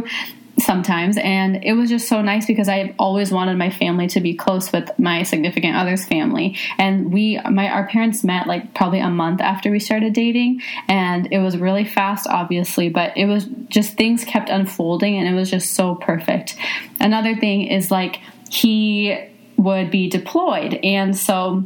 sometimes. 0.58 1.16
And 1.18 1.64
it 1.64 1.72
was 1.72 1.90
just 1.90 2.08
so 2.08 2.22
nice 2.22 2.46
because 2.46 2.68
I've 2.68 2.94
always 2.98 3.32
wanted 3.32 3.58
my 3.58 3.70
family 3.70 4.06
to 4.08 4.20
be 4.20 4.34
close 4.34 4.72
with 4.72 4.96
my 4.98 5.22
significant 5.22 5.76
other's 5.76 6.04
family. 6.04 6.56
And 6.78 7.12
we 7.12 7.40
my 7.50 7.68
our 7.68 7.86
parents 7.88 8.22
met 8.22 8.46
like 8.46 8.74
probably 8.74 9.00
a 9.00 9.10
month 9.10 9.40
after 9.40 9.70
we 9.70 9.80
started 9.80 10.12
dating. 10.12 10.62
And 10.88 11.32
it 11.32 11.38
was 11.38 11.56
really 11.56 11.84
fast 11.84 12.26
obviously 12.28 12.88
but 12.88 13.16
it 13.16 13.26
was 13.26 13.46
just 13.68 13.96
things 13.96 14.24
kept 14.24 14.48
unfolding 14.48 15.16
and 15.16 15.28
it 15.28 15.38
was 15.38 15.50
just 15.50 15.72
so 15.72 15.94
perfect. 15.96 16.56
Another 17.00 17.34
thing 17.34 17.66
is 17.66 17.90
like 17.90 18.20
he 18.48 19.18
would 19.56 19.90
be 19.90 20.08
deployed. 20.08 20.74
And 20.82 21.16
so 21.16 21.64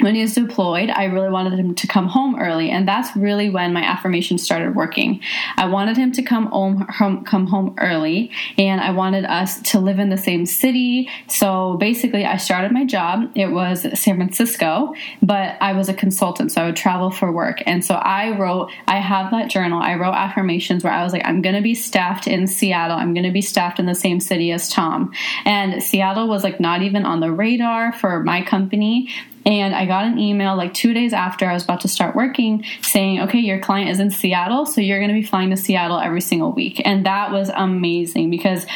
when 0.00 0.14
he 0.14 0.22
was 0.22 0.34
deployed, 0.34 0.90
I 0.90 1.04
really 1.04 1.30
wanted 1.30 1.58
him 1.58 1.74
to 1.74 1.86
come 1.86 2.06
home 2.06 2.38
early, 2.38 2.70
and 2.70 2.86
that's 2.86 3.14
really 3.16 3.50
when 3.50 3.72
my 3.72 3.82
affirmation 3.82 4.38
started 4.38 4.74
working. 4.74 5.20
I 5.56 5.66
wanted 5.66 5.96
him 5.96 6.12
to 6.12 6.22
come 6.22 6.46
home, 6.46 6.86
home, 6.88 7.24
come 7.24 7.46
home 7.46 7.74
early, 7.78 8.30
and 8.56 8.80
I 8.80 8.90
wanted 8.90 9.24
us 9.24 9.60
to 9.70 9.80
live 9.80 9.98
in 9.98 10.08
the 10.08 10.16
same 10.16 10.46
city. 10.46 11.08
So 11.28 11.76
basically, 11.78 12.24
I 12.24 12.36
started 12.36 12.72
my 12.72 12.84
job. 12.84 13.30
It 13.34 13.50
was 13.50 13.86
San 13.98 14.16
Francisco, 14.16 14.94
but 15.22 15.56
I 15.60 15.72
was 15.72 15.88
a 15.88 15.94
consultant, 15.94 16.52
so 16.52 16.62
I 16.62 16.66
would 16.66 16.76
travel 16.76 17.10
for 17.10 17.32
work. 17.32 17.62
And 17.66 17.84
so 17.84 17.94
I 17.94 18.38
wrote, 18.38 18.70
I 18.86 18.98
have 18.98 19.30
that 19.32 19.50
journal. 19.50 19.80
I 19.80 19.94
wrote 19.94 20.14
affirmations 20.14 20.84
where 20.84 20.92
I 20.92 21.02
was 21.02 21.12
like, 21.12 21.26
I'm 21.26 21.42
going 21.42 21.54
to 21.54 21.62
be 21.62 21.74
staffed 21.74 22.26
in 22.26 22.46
Seattle. 22.46 22.96
I'm 22.96 23.14
going 23.14 23.26
to 23.26 23.32
be 23.32 23.42
staffed 23.42 23.78
in 23.78 23.86
the 23.86 23.94
same 23.94 24.20
city 24.20 24.52
as 24.52 24.68
Tom. 24.68 25.12
And 25.44 25.82
Seattle 25.82 26.28
was 26.28 26.44
like 26.44 26.60
not 26.60 26.82
even 26.82 27.04
on 27.04 27.20
the 27.20 27.32
radar 27.32 27.92
for 27.92 28.22
my 28.22 28.42
company. 28.42 29.08
And 29.48 29.74
I 29.74 29.86
got 29.86 30.04
an 30.04 30.18
email 30.18 30.56
like 30.56 30.74
two 30.74 30.92
days 30.92 31.14
after 31.14 31.46
I 31.46 31.54
was 31.54 31.64
about 31.64 31.80
to 31.80 31.88
start 31.88 32.14
working 32.14 32.66
saying, 32.82 33.20
okay, 33.22 33.38
your 33.38 33.58
client 33.58 33.88
is 33.88 33.98
in 33.98 34.10
Seattle, 34.10 34.66
so 34.66 34.82
you're 34.82 34.98
going 34.98 35.08
to 35.08 35.14
be 35.14 35.22
flying 35.22 35.48
to 35.48 35.56
Seattle 35.56 35.98
every 35.98 36.20
single 36.20 36.52
week. 36.52 36.82
And 36.84 37.06
that 37.06 37.32
was 37.32 37.48
amazing 37.48 38.28
because 38.28 38.66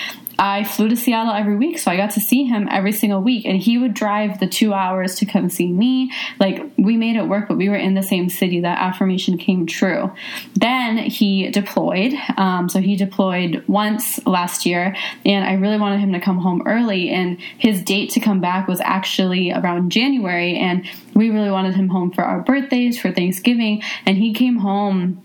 I 0.42 0.64
flew 0.64 0.88
to 0.88 0.96
Seattle 0.96 1.32
every 1.32 1.54
week, 1.54 1.78
so 1.78 1.88
I 1.88 1.96
got 1.96 2.10
to 2.10 2.20
see 2.20 2.42
him 2.42 2.66
every 2.68 2.90
single 2.90 3.20
week. 3.20 3.44
And 3.44 3.56
he 3.58 3.78
would 3.78 3.94
drive 3.94 4.40
the 4.40 4.48
two 4.48 4.74
hours 4.74 5.14
to 5.16 5.24
come 5.24 5.48
see 5.48 5.68
me. 5.68 6.10
Like, 6.40 6.60
we 6.76 6.96
made 6.96 7.14
it 7.14 7.28
work, 7.28 7.46
but 7.46 7.56
we 7.56 7.68
were 7.68 7.76
in 7.76 7.94
the 7.94 8.02
same 8.02 8.28
city. 8.28 8.58
That 8.60 8.80
affirmation 8.80 9.38
came 9.38 9.66
true. 9.66 10.10
Then 10.56 10.96
he 10.96 11.48
deployed. 11.50 12.14
Um, 12.36 12.68
so 12.68 12.80
he 12.80 12.96
deployed 12.96 13.62
once 13.68 14.18
last 14.26 14.66
year, 14.66 14.96
and 15.24 15.44
I 15.44 15.52
really 15.52 15.78
wanted 15.78 16.00
him 16.00 16.12
to 16.12 16.20
come 16.20 16.38
home 16.38 16.62
early. 16.66 17.10
And 17.10 17.40
his 17.56 17.80
date 17.80 18.10
to 18.10 18.20
come 18.20 18.40
back 18.40 18.66
was 18.66 18.80
actually 18.80 19.52
around 19.52 19.92
January, 19.92 20.58
and 20.58 20.84
we 21.14 21.30
really 21.30 21.52
wanted 21.52 21.76
him 21.76 21.88
home 21.88 22.10
for 22.10 22.24
our 22.24 22.40
birthdays, 22.40 23.00
for 23.00 23.12
Thanksgiving. 23.12 23.80
And 24.04 24.18
he 24.18 24.34
came 24.34 24.56
home 24.56 25.22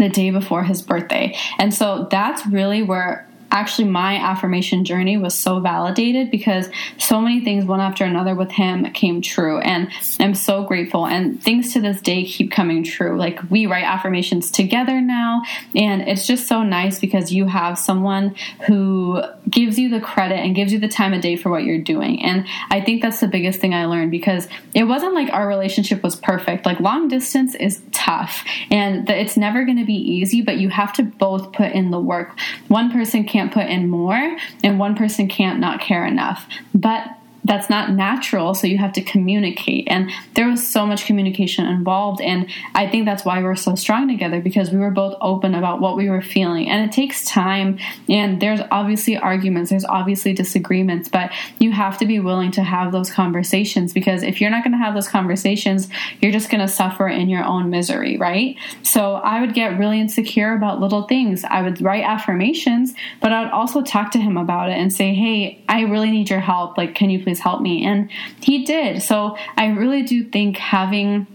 the 0.00 0.08
day 0.08 0.30
before 0.30 0.64
his 0.64 0.82
birthday. 0.82 1.36
And 1.58 1.72
so 1.72 2.08
that's 2.10 2.44
really 2.46 2.82
where 2.82 3.28
actually 3.52 3.86
my 3.88 4.16
affirmation 4.16 4.84
journey 4.84 5.18
was 5.18 5.34
so 5.34 5.60
validated 5.60 6.30
because 6.30 6.68
so 6.98 7.20
many 7.20 7.44
things 7.44 7.64
one 7.64 7.80
after 7.80 8.04
another 8.04 8.34
with 8.34 8.50
him 8.50 8.90
came 8.92 9.20
true. 9.20 9.58
And 9.58 9.88
i'm 10.18 10.34
so 10.34 10.64
grateful. 10.64 11.06
And 11.06 11.40
things 11.40 11.72
to 11.74 11.80
this 11.80 12.00
day 12.00 12.24
keep 12.24 12.50
coming 12.50 12.82
true. 12.82 13.18
Like 13.18 13.38
we 13.50 13.66
write 13.66 13.84
affirmations 13.84 14.50
together 14.50 15.00
now. 15.00 15.42
And 15.76 16.02
it's 16.02 16.26
just 16.26 16.48
so 16.48 16.62
nice 16.62 16.98
because 16.98 17.32
you 17.32 17.46
have 17.46 17.78
someone 17.78 18.34
who 18.66 19.22
gives 19.48 19.78
you 19.78 19.90
the 19.90 20.00
credit 20.00 20.38
and 20.38 20.56
gives 20.56 20.72
you 20.72 20.78
the 20.78 20.88
time 20.88 21.12
of 21.12 21.20
day 21.20 21.36
for 21.36 21.50
what 21.50 21.64
you're 21.64 21.78
doing. 21.78 22.22
And 22.22 22.46
i 22.70 22.80
think 22.80 23.02
that's 23.02 23.20
the 23.20 23.28
biggest 23.28 23.60
thing 23.60 23.74
i 23.74 23.84
learned 23.84 24.10
because 24.10 24.48
it 24.74 24.84
wasn't 24.84 25.14
like 25.14 25.30
our 25.32 25.46
relationship 25.46 26.02
was 26.02 26.16
perfect. 26.16 26.64
Like 26.64 26.80
long 26.80 27.08
distance 27.08 27.54
is 27.54 27.82
tough 27.92 28.44
and 28.70 29.08
it's 29.10 29.36
never 29.36 29.64
going 29.64 29.78
to 29.78 29.84
be 29.84 29.94
easy 29.94 30.40
but 30.40 30.56
you 30.56 30.70
have 30.70 30.94
to 30.94 31.02
both 31.02 31.52
put 31.52 31.72
in 31.72 31.90
the 31.90 32.00
work. 32.00 32.38
One 32.68 32.90
person 32.90 33.24
can't 33.24 33.41
can't 33.42 33.52
put 33.52 33.66
in 33.66 33.88
more 33.88 34.36
and 34.62 34.78
one 34.78 34.94
person 34.94 35.28
can't 35.28 35.58
not 35.58 35.80
care 35.80 36.06
enough. 36.06 36.46
But 36.74 37.08
that's 37.44 37.68
not 37.68 37.90
natural 37.90 38.54
so 38.54 38.66
you 38.66 38.78
have 38.78 38.92
to 38.92 39.02
communicate. 39.02 39.88
And 39.88 40.10
there 40.34 40.48
was 40.48 40.66
so 40.66 40.86
much 40.86 41.06
communication 41.06 41.66
involved 41.66 42.20
and 42.20 42.48
i 42.74 42.88
think 42.88 43.04
that's 43.04 43.24
why 43.24 43.42
we're 43.42 43.56
so 43.56 43.74
strong 43.74 44.08
together 44.08 44.40
because 44.40 44.70
we 44.70 44.78
were 44.78 44.90
both 44.90 45.16
open 45.20 45.54
about 45.54 45.80
what 45.80 45.96
we 45.96 46.08
were 46.08 46.22
feeling. 46.22 46.68
And 46.68 46.88
it 46.88 46.94
takes 46.94 47.24
time 47.24 47.78
and 48.08 48.40
there's 48.40 48.60
obviously 48.70 49.16
arguments 49.16 49.70
there's 49.70 49.84
obviously 49.84 50.32
disagreements 50.32 51.08
but 51.08 51.32
you 51.58 51.72
have 51.72 51.98
to 51.98 52.06
be 52.06 52.20
willing 52.20 52.50
to 52.52 52.62
have 52.62 52.92
those 52.92 53.10
conversations 53.10 53.92
because 53.92 54.22
if 54.22 54.40
you're 54.40 54.50
not 54.50 54.62
going 54.64 54.72
to 54.72 54.78
have 54.78 54.94
those 54.94 55.08
conversations 55.08 55.88
you're 56.20 56.32
just 56.32 56.50
going 56.50 56.60
to 56.60 56.68
suffer 56.68 57.08
in 57.08 57.28
your 57.28 57.44
own 57.44 57.70
misery 57.70 58.16
right? 58.16 58.56
So 58.82 59.14
i 59.14 59.40
would 59.40 59.54
get 59.54 59.78
really 59.78 60.00
insecure 60.00 60.54
about 60.54 60.80
little 60.80 61.02
things. 61.04 61.44
I 61.44 61.62
would 61.62 61.80
write 61.80 62.04
affirmations 62.04 62.94
but 63.20 63.32
i 63.32 63.42
would 63.42 63.52
also 63.52 63.82
talk 63.82 64.12
to 64.12 64.18
him 64.18 64.36
about 64.36 64.68
it 64.68 64.76
and 64.78 64.92
say 64.92 65.14
hey 65.14 65.62
i 65.68 65.82
really 65.82 66.10
need 66.10 66.30
your 66.30 66.40
help. 66.40 66.78
Like 66.78 66.94
can 66.94 67.10
you 67.10 67.22
please 67.22 67.31
please 67.32 67.40
help 67.40 67.62
me. 67.62 67.84
And 67.84 68.10
he 68.42 68.64
did. 68.64 69.02
So 69.02 69.36
I 69.56 69.68
really 69.68 70.02
do 70.02 70.24
think 70.24 70.58
having 70.58 71.26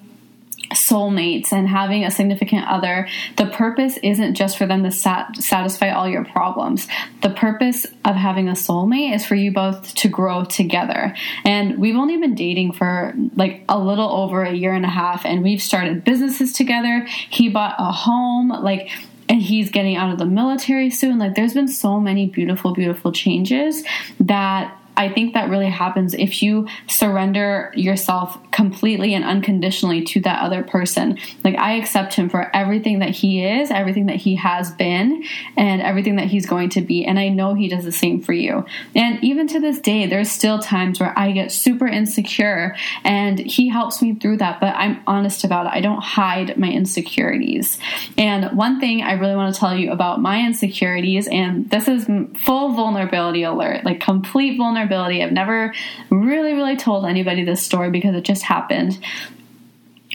soulmates 0.73 1.53
and 1.53 1.67
having 1.67 2.03
a 2.03 2.11
significant 2.11 2.67
other, 2.67 3.07
the 3.37 3.45
purpose 3.47 3.97
isn't 4.03 4.35
just 4.35 4.57
for 4.57 4.67
them 4.67 4.83
to 4.83 4.91
sat- 4.91 5.37
satisfy 5.37 5.89
all 5.89 6.07
your 6.07 6.25
problems. 6.25 6.87
The 7.21 7.29
purpose 7.29 7.85
of 8.05 8.15
having 8.15 8.49
a 8.49 8.51
soulmate 8.51 9.15
is 9.15 9.25
for 9.25 9.35
you 9.35 9.51
both 9.51 9.95
to 9.95 10.09
grow 10.09 10.43
together. 10.43 11.15
And 11.45 11.79
we've 11.79 11.95
only 11.95 12.17
been 12.17 12.35
dating 12.35 12.73
for 12.73 13.13
like 13.35 13.63
a 13.69 13.79
little 13.79 14.11
over 14.11 14.43
a 14.43 14.53
year 14.53 14.73
and 14.73 14.85
a 14.85 14.89
half, 14.89 15.25
and 15.25 15.41
we've 15.41 15.61
started 15.61 16.03
businesses 16.03 16.53
together. 16.53 17.07
He 17.29 17.47
bought 17.49 17.75
a 17.79 17.91
home, 17.91 18.49
like, 18.49 18.91
and 19.29 19.41
he's 19.41 19.71
getting 19.71 19.95
out 19.95 20.11
of 20.11 20.19
the 20.19 20.25
military 20.25 20.89
soon. 20.89 21.17
Like, 21.17 21.35
there's 21.35 21.53
been 21.53 21.69
so 21.69 21.99
many 21.99 22.27
beautiful, 22.27 22.73
beautiful 22.73 23.13
changes 23.13 23.83
that 24.19 24.77
I 24.97 25.09
think 25.09 25.35
that 25.35 25.49
really 25.49 25.69
happens 25.69 26.13
if 26.15 26.41
you 26.41 26.67
surrender 26.87 27.71
yourself 27.75 28.37
completely 28.51 29.13
and 29.13 29.23
unconditionally 29.23 30.03
to 30.05 30.19
that 30.21 30.41
other 30.41 30.63
person. 30.63 31.19
Like, 31.43 31.55
I 31.55 31.73
accept 31.73 32.15
him 32.15 32.29
for 32.29 32.49
everything 32.55 32.99
that 32.99 33.11
he 33.11 33.45
is, 33.45 33.69
everything 33.69 34.07
that 34.07 34.15
he 34.15 34.35
has 34.35 34.71
been, 34.71 35.23
and 35.55 35.81
everything 35.81 36.15
that 36.15 36.25
he's 36.25 36.47
going 36.47 36.69
to 36.69 36.81
be. 36.81 37.05
And 37.05 37.19
I 37.19 37.29
know 37.29 37.53
he 37.53 37.67
does 37.67 37.85
the 37.85 37.91
same 37.91 38.21
for 38.21 38.33
you. 38.33 38.65
And 38.95 39.23
even 39.23 39.47
to 39.49 39.59
this 39.59 39.79
day, 39.79 40.07
there's 40.07 40.31
still 40.31 40.57
times 40.57 40.99
where 40.99 41.13
I 41.17 41.31
get 41.31 41.51
super 41.51 41.87
insecure, 41.87 42.75
and 43.03 43.37
he 43.37 43.69
helps 43.69 44.01
me 44.01 44.15
through 44.15 44.37
that, 44.37 44.59
but 44.59 44.75
I'm 44.75 44.99
honest 45.05 45.43
about 45.43 45.67
it. 45.67 45.73
I 45.73 45.81
don't 45.81 46.01
hide 46.01 46.57
my 46.57 46.71
insecurities. 46.71 47.77
And 48.17 48.57
one 48.57 48.79
thing 48.79 49.03
I 49.03 49.13
really 49.13 49.35
want 49.35 49.53
to 49.53 49.59
tell 49.59 49.77
you 49.77 49.91
about 49.91 50.21
my 50.21 50.43
insecurities, 50.43 51.27
and 51.27 51.69
this 51.69 51.87
is 51.87 52.07
full 52.43 52.73
vulnerability 52.73 53.43
alert, 53.43 53.85
like 53.85 53.99
complete 53.99 54.57
vulnerability 54.57 54.86
vulnerability. 54.87 55.23
I've 55.23 55.31
never 55.31 55.73
really, 56.09 56.53
really 56.53 56.75
told 56.75 57.05
anybody 57.05 57.43
this 57.43 57.61
story 57.61 57.89
because 57.89 58.15
it 58.15 58.23
just 58.23 58.43
happened. 58.43 58.99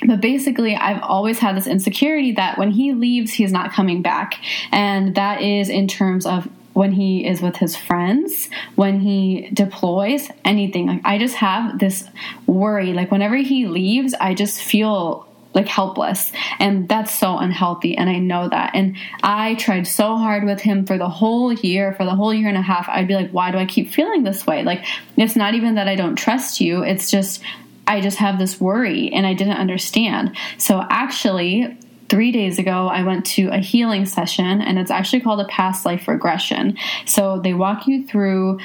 But 0.06 0.20
basically, 0.20 0.74
I've 0.74 1.02
always 1.02 1.38
had 1.38 1.56
this 1.56 1.66
insecurity 1.66 2.32
that 2.32 2.58
when 2.58 2.72
he 2.72 2.92
leaves, 2.92 3.32
he's 3.32 3.52
not 3.52 3.72
coming 3.72 4.02
back. 4.02 4.34
And 4.72 5.14
that 5.14 5.42
is 5.42 5.68
in 5.68 5.86
terms 5.86 6.26
of 6.26 6.48
when 6.72 6.92
he 6.92 7.26
is 7.26 7.42
with 7.42 7.56
his 7.56 7.76
friends, 7.76 8.48
when 8.74 9.00
he 9.00 9.50
deploys, 9.52 10.30
anything. 10.44 10.86
Like 10.86 11.02
I 11.04 11.18
just 11.18 11.36
have 11.36 11.78
this 11.78 12.08
worry. 12.46 12.94
Like 12.94 13.10
whenever 13.10 13.36
he 13.36 13.66
leaves, 13.66 14.14
I 14.14 14.34
just 14.34 14.60
feel 14.60 15.28
like 15.54 15.68
helpless. 15.68 16.32
And 16.58 16.88
that's 16.88 17.12
so 17.12 17.36
unhealthy 17.38 17.96
and 17.96 18.08
i 18.08 18.18
know 18.18 18.48
that. 18.48 18.72
And 18.74 18.96
i 19.22 19.54
tried 19.56 19.86
so 19.86 20.16
hard 20.16 20.44
with 20.44 20.60
him 20.60 20.86
for 20.86 20.98
the 20.98 21.08
whole 21.08 21.52
year 21.52 21.92
for 21.94 22.04
the 22.04 22.14
whole 22.14 22.32
year 22.32 22.48
and 22.48 22.56
a 22.56 22.62
half. 22.62 22.88
I'd 22.88 23.08
be 23.08 23.14
like 23.14 23.30
why 23.30 23.50
do 23.50 23.58
i 23.58 23.66
keep 23.66 23.90
feeling 23.92 24.22
this 24.22 24.46
way? 24.46 24.62
Like 24.62 24.84
it's 25.16 25.36
not 25.36 25.54
even 25.54 25.74
that 25.76 25.88
i 25.88 25.96
don't 25.96 26.16
trust 26.16 26.60
you 26.60 26.82
it's 26.82 27.10
just 27.10 27.42
i 27.86 28.00
just 28.00 28.18
have 28.18 28.38
this 28.38 28.60
worry 28.60 29.12
and 29.12 29.26
i 29.26 29.34
didn't 29.34 29.58
understand. 29.58 30.36
So 30.58 30.84
actually 30.90 31.76
three 32.12 32.30
days 32.30 32.58
ago, 32.58 32.88
I 32.88 33.04
went 33.04 33.24
to 33.24 33.48
a 33.48 33.56
healing 33.56 34.04
session, 34.04 34.60
and 34.60 34.78
it's 34.78 34.90
actually 34.90 35.20
called 35.20 35.40
a 35.40 35.46
past 35.46 35.86
life 35.86 36.06
regression. 36.06 36.76
So 37.06 37.40
they 37.42 37.54
walk 37.54 37.86
you 37.86 38.06
through 38.06 38.58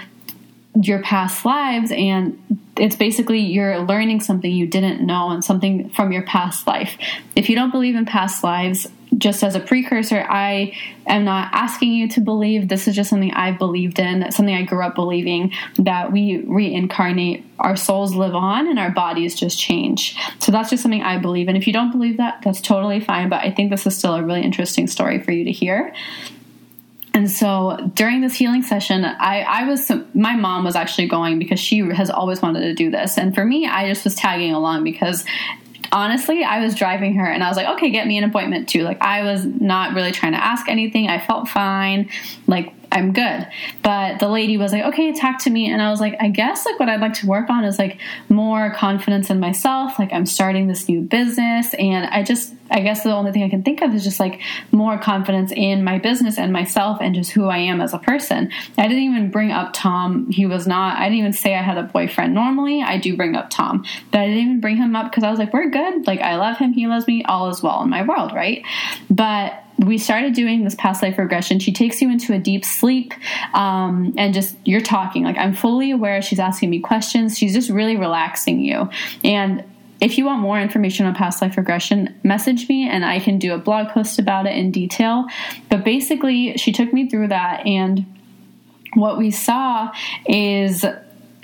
your 0.81 1.01
past 1.01 1.45
lives 1.45 1.91
and 1.91 2.37
it's 2.77 2.95
basically 2.95 3.39
you're 3.39 3.79
learning 3.79 4.21
something 4.21 4.51
you 4.51 4.67
didn't 4.67 5.05
know 5.05 5.29
and 5.29 5.43
something 5.43 5.89
from 5.89 6.11
your 6.11 6.23
past 6.23 6.67
life. 6.67 6.97
If 7.35 7.49
you 7.49 7.55
don't 7.55 7.71
believe 7.71 7.95
in 7.95 8.05
past 8.05 8.43
lives, 8.43 8.87
just 9.17 9.43
as 9.43 9.55
a 9.55 9.59
precursor, 9.59 10.25
I 10.29 10.75
am 11.07 11.23
not 11.23 11.49
asking 11.53 11.93
you 11.93 12.07
to 12.09 12.21
believe. 12.21 12.67
This 12.67 12.87
is 12.87 12.95
just 12.95 13.09
something 13.09 13.31
I've 13.31 13.57
believed 13.57 13.99
in, 13.99 14.31
something 14.31 14.53
I 14.53 14.63
grew 14.63 14.83
up 14.83 14.95
believing 14.95 15.53
that 15.77 16.11
we 16.11 16.43
reincarnate, 16.45 17.45
our 17.57 17.75
souls 17.75 18.13
live 18.13 18.35
on, 18.35 18.67
and 18.67 18.77
our 18.77 18.91
bodies 18.91 19.33
just 19.33 19.57
change. 19.57 20.15
So 20.39 20.51
that's 20.51 20.69
just 20.69 20.83
something 20.83 21.01
I 21.01 21.17
believe. 21.17 21.47
And 21.47 21.57
if 21.57 21.65
you 21.65 21.73
don't 21.73 21.91
believe 21.91 22.17
that, 22.17 22.41
that's 22.43 22.61
totally 22.61 22.99
fine. 22.99 23.29
But 23.29 23.43
I 23.43 23.51
think 23.51 23.71
this 23.71 23.87
is 23.87 23.97
still 23.97 24.13
a 24.13 24.23
really 24.23 24.43
interesting 24.43 24.87
story 24.87 25.23
for 25.23 25.31
you 25.31 25.45
to 25.45 25.51
hear. 25.51 25.93
And 27.17 27.31
so 27.31 27.89
during 27.95 28.21
this 28.21 28.35
healing 28.35 28.61
session, 28.61 29.03
I, 29.03 29.41
I 29.41 29.63
was, 29.67 29.91
my 30.13 30.35
mom 30.35 30.63
was 30.63 30.75
actually 30.75 31.07
going 31.07 31.39
because 31.39 31.59
she 31.59 31.79
has 31.79 32.11
always 32.11 32.43
wanted 32.43 32.59
to 32.59 32.75
do 32.75 32.91
this. 32.91 33.17
And 33.17 33.33
for 33.33 33.43
me, 33.43 33.65
I 33.65 33.89
just 33.89 34.03
was 34.03 34.13
tagging 34.13 34.53
along 34.53 34.83
because 34.83 35.25
honestly, 35.91 36.43
I 36.43 36.63
was 36.63 36.75
driving 36.75 37.15
her 37.15 37.25
and 37.25 37.43
I 37.43 37.47
was 37.47 37.57
like, 37.57 37.65
okay, 37.77 37.89
get 37.89 38.05
me 38.05 38.19
an 38.19 38.23
appointment 38.23 38.69
too. 38.69 38.83
Like, 38.83 39.01
I 39.01 39.23
was 39.23 39.43
not 39.43 39.95
really 39.95 40.11
trying 40.11 40.33
to 40.33 40.37
ask 40.37 40.69
anything. 40.69 41.09
I 41.09 41.17
felt 41.17 41.47
fine. 41.47 42.11
Like, 42.45 42.71
I'm 42.91 43.13
good. 43.13 43.47
But 43.83 44.19
the 44.19 44.29
lady 44.29 44.57
was 44.57 44.71
like, 44.71 44.83
okay, 44.85 45.13
talk 45.13 45.39
to 45.43 45.49
me. 45.49 45.69
And 45.71 45.81
I 45.81 45.89
was 45.89 45.99
like, 45.99 46.15
I 46.19 46.29
guess 46.29 46.65
like 46.65 46.79
what 46.79 46.89
I'd 46.89 47.01
like 47.01 47.13
to 47.15 47.27
work 47.27 47.49
on 47.49 47.63
is 47.65 47.77
like 47.77 47.99
more 48.29 48.73
confidence 48.73 49.29
in 49.29 49.39
myself. 49.39 49.99
Like 49.99 50.13
I'm 50.13 50.25
starting 50.25 50.67
this 50.67 50.87
new 50.87 51.01
business. 51.01 51.73
And 51.73 52.05
I 52.05 52.23
just, 52.23 52.53
I 52.71 52.81
guess 52.81 53.03
the 53.03 53.13
only 53.13 53.31
thing 53.31 53.43
I 53.43 53.49
can 53.49 53.63
think 53.63 53.81
of 53.81 53.93
is 53.93 54.03
just 54.03 54.19
like 54.19 54.41
more 54.71 54.97
confidence 54.97 55.51
in 55.51 55.83
my 55.83 55.99
business 55.99 56.37
and 56.37 56.53
myself 56.53 56.99
and 57.01 57.13
just 57.13 57.31
who 57.31 57.45
I 57.45 57.57
am 57.59 57.81
as 57.81 57.93
a 57.93 57.99
person. 57.99 58.51
I 58.77 58.87
didn't 58.87 59.03
even 59.03 59.31
bring 59.31 59.51
up 59.51 59.71
Tom. 59.73 60.31
He 60.31 60.45
was 60.45 60.65
not, 60.65 60.97
I 60.97 61.05
didn't 61.05 61.19
even 61.19 61.33
say 61.33 61.55
I 61.55 61.61
had 61.61 61.77
a 61.77 61.83
boyfriend. 61.83 62.33
Normally 62.33 62.81
I 62.81 62.97
do 62.97 63.17
bring 63.17 63.35
up 63.35 63.49
Tom, 63.49 63.85
but 64.11 64.21
I 64.21 64.27
didn't 64.27 64.43
even 64.43 64.61
bring 64.61 64.77
him 64.77 64.95
up 64.95 65.11
because 65.11 65.23
I 65.23 65.29
was 65.29 65.39
like, 65.39 65.53
we're 65.53 65.69
good. 65.69 66.07
Like 66.07 66.21
I 66.21 66.37
love 66.37 66.57
him. 66.57 66.73
He 66.73 66.87
loves 66.87 67.07
me. 67.07 67.23
All 67.25 67.49
is 67.49 67.61
well 67.61 67.83
in 67.83 67.89
my 67.89 68.03
world. 68.03 68.33
Right. 68.33 68.63
But 69.09 69.63
we 69.77 69.97
started 69.97 70.33
doing 70.33 70.63
this 70.63 70.75
past 70.75 71.03
life 71.03 71.17
regression. 71.17 71.59
She 71.59 71.71
takes 71.71 72.01
you 72.01 72.09
into 72.09 72.33
a 72.33 72.39
deep 72.39 72.65
sleep 72.65 73.13
um, 73.53 74.13
and 74.17 74.33
just 74.33 74.55
you're 74.65 74.81
talking. 74.81 75.23
Like 75.23 75.37
I'm 75.37 75.53
fully 75.53 75.91
aware. 75.91 76.21
She's 76.21 76.39
asking 76.39 76.69
me 76.69 76.79
questions. 76.79 77.37
She's 77.37 77.53
just 77.53 77.69
really 77.69 77.95
relaxing 77.95 78.59
you. 78.59 78.89
And 79.23 79.63
if 80.01 80.17
you 80.17 80.25
want 80.25 80.41
more 80.41 80.59
information 80.59 81.05
on 81.05 81.15
past 81.15 81.41
life 81.41 81.57
regression, 81.57 82.19
message 82.23 82.67
me 82.69 82.87
and 82.87 83.05
I 83.05 83.19
can 83.19 83.39
do 83.39 83.53
a 83.53 83.57
blog 83.57 83.89
post 83.89 84.19
about 84.19 84.45
it 84.45 84.55
in 84.55 84.71
detail. 84.71 85.25
But 85.69 85.83
basically, 85.83 86.57
she 86.57 86.71
took 86.71 86.93
me 86.93 87.09
through 87.09 87.29
that. 87.29 87.65
And 87.65 88.05
what 88.93 89.17
we 89.17 89.31
saw 89.31 89.91
is 90.27 90.85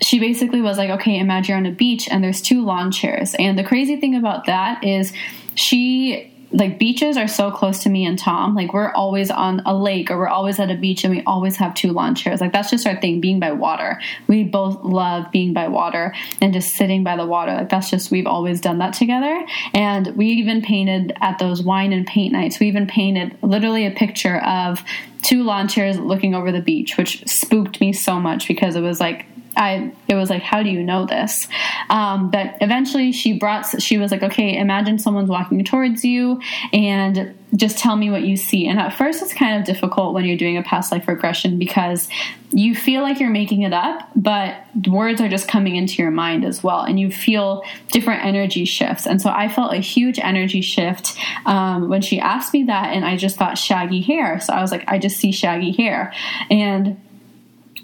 she 0.01 0.19
basically 0.19 0.61
was 0.61 0.77
like, 0.77 0.89
okay, 0.89 1.17
imagine 1.19 1.49
you're 1.49 1.57
on 1.57 1.65
a 1.65 1.71
beach 1.71 2.07
and 2.09 2.23
there's 2.23 2.41
two 2.41 2.63
lawn 2.63 2.91
chairs. 2.91 3.35
And 3.37 3.57
the 3.57 3.63
crazy 3.63 3.99
thing 3.99 4.15
about 4.15 4.45
that 4.45 4.83
is 4.83 5.13
she 5.55 6.32
like 6.53 6.77
beaches 6.77 7.17
are 7.17 7.27
so 7.27 7.51
close 7.51 7.79
to 7.83 7.89
me 7.89 8.05
and 8.05 8.17
Tom. 8.17 8.55
Like 8.55 8.73
we're 8.73 8.91
always 8.91 9.31
on 9.31 9.61
a 9.65 9.75
lake 9.75 10.11
or 10.11 10.17
we're 10.17 10.27
always 10.27 10.59
at 10.59 10.69
a 10.69 10.75
beach 10.75 11.03
and 11.03 11.13
we 11.13 11.23
always 11.23 11.55
have 11.57 11.73
two 11.73 11.91
lawn 11.91 12.13
chairs. 12.15 12.41
Like 12.41 12.53
that's 12.53 12.69
just 12.69 12.85
our 12.85 12.99
thing, 13.01 13.19
being 13.19 13.39
by 13.39 13.51
water. 13.51 13.99
We 14.27 14.43
both 14.43 14.83
love 14.83 15.31
being 15.31 15.53
by 15.53 15.67
water 15.67 16.13
and 16.41 16.53
just 16.53 16.75
sitting 16.75 17.03
by 17.03 17.17
the 17.17 17.25
water. 17.25 17.53
Like 17.53 17.69
that's 17.69 17.89
just 17.89 18.11
we've 18.11 18.27
always 18.27 18.61
done 18.61 18.77
that 18.77 18.93
together. 18.93 19.43
And 19.73 20.15
we 20.15 20.27
even 20.27 20.61
painted 20.61 21.13
at 21.21 21.39
those 21.39 21.63
wine 21.63 21.91
and 21.91 22.05
paint 22.05 22.33
nights. 22.33 22.59
We 22.59 22.67
even 22.67 22.85
painted 22.85 23.35
literally 23.41 23.87
a 23.87 23.91
picture 23.91 24.37
of 24.37 24.83
two 25.23 25.43
lawn 25.43 25.67
chairs 25.67 25.97
looking 25.97 26.35
over 26.35 26.51
the 26.51 26.61
beach, 26.61 26.97
which 26.97 27.27
spooked 27.27 27.81
me 27.81 27.93
so 27.93 28.19
much 28.19 28.47
because 28.47 28.75
it 28.75 28.81
was 28.81 28.99
like 28.99 29.25
I 29.55 29.93
it 30.07 30.15
was 30.15 30.29
like, 30.29 30.41
how 30.41 30.63
do 30.63 30.69
you 30.69 30.83
know 30.83 31.05
this? 31.05 31.47
Um, 31.89 32.31
but 32.31 32.57
eventually, 32.61 33.11
she 33.11 33.33
brought. 33.37 33.81
She 33.81 33.97
was 33.97 34.11
like, 34.11 34.23
okay, 34.23 34.57
imagine 34.57 34.99
someone's 34.99 35.29
walking 35.29 35.63
towards 35.63 36.03
you, 36.03 36.41
and 36.71 37.35
just 37.55 37.77
tell 37.77 37.95
me 37.95 38.09
what 38.09 38.23
you 38.23 38.35
see. 38.35 38.67
And 38.67 38.79
at 38.79 38.93
first, 38.93 39.21
it's 39.21 39.33
kind 39.33 39.59
of 39.59 39.65
difficult 39.65 40.13
when 40.13 40.25
you're 40.25 40.37
doing 40.37 40.57
a 40.57 40.63
past 40.63 40.91
life 40.91 41.07
regression 41.07 41.59
because 41.59 42.09
you 42.51 42.75
feel 42.75 43.01
like 43.01 43.19
you're 43.19 43.29
making 43.29 43.63
it 43.63 43.73
up, 43.73 44.09
but 44.15 44.55
words 44.87 45.19
are 45.21 45.29
just 45.29 45.47
coming 45.47 45.75
into 45.75 46.01
your 46.01 46.11
mind 46.11 46.45
as 46.45 46.63
well, 46.63 46.81
and 46.81 46.99
you 46.99 47.11
feel 47.11 47.63
different 47.91 48.25
energy 48.25 48.65
shifts. 48.65 49.05
And 49.05 49.21
so 49.21 49.29
I 49.29 49.49
felt 49.49 49.73
a 49.73 49.77
huge 49.77 50.19
energy 50.19 50.61
shift 50.61 51.17
um, 51.45 51.89
when 51.89 52.01
she 52.01 52.19
asked 52.19 52.53
me 52.53 52.63
that, 52.63 52.93
and 52.93 53.05
I 53.05 53.17
just 53.17 53.37
thought 53.37 53.57
shaggy 53.57 54.01
hair. 54.01 54.39
So 54.39 54.53
I 54.53 54.61
was 54.61 54.71
like, 54.71 54.83
I 54.87 54.97
just 54.97 55.17
see 55.17 55.31
shaggy 55.31 55.71
hair, 55.71 56.13
and 56.49 56.99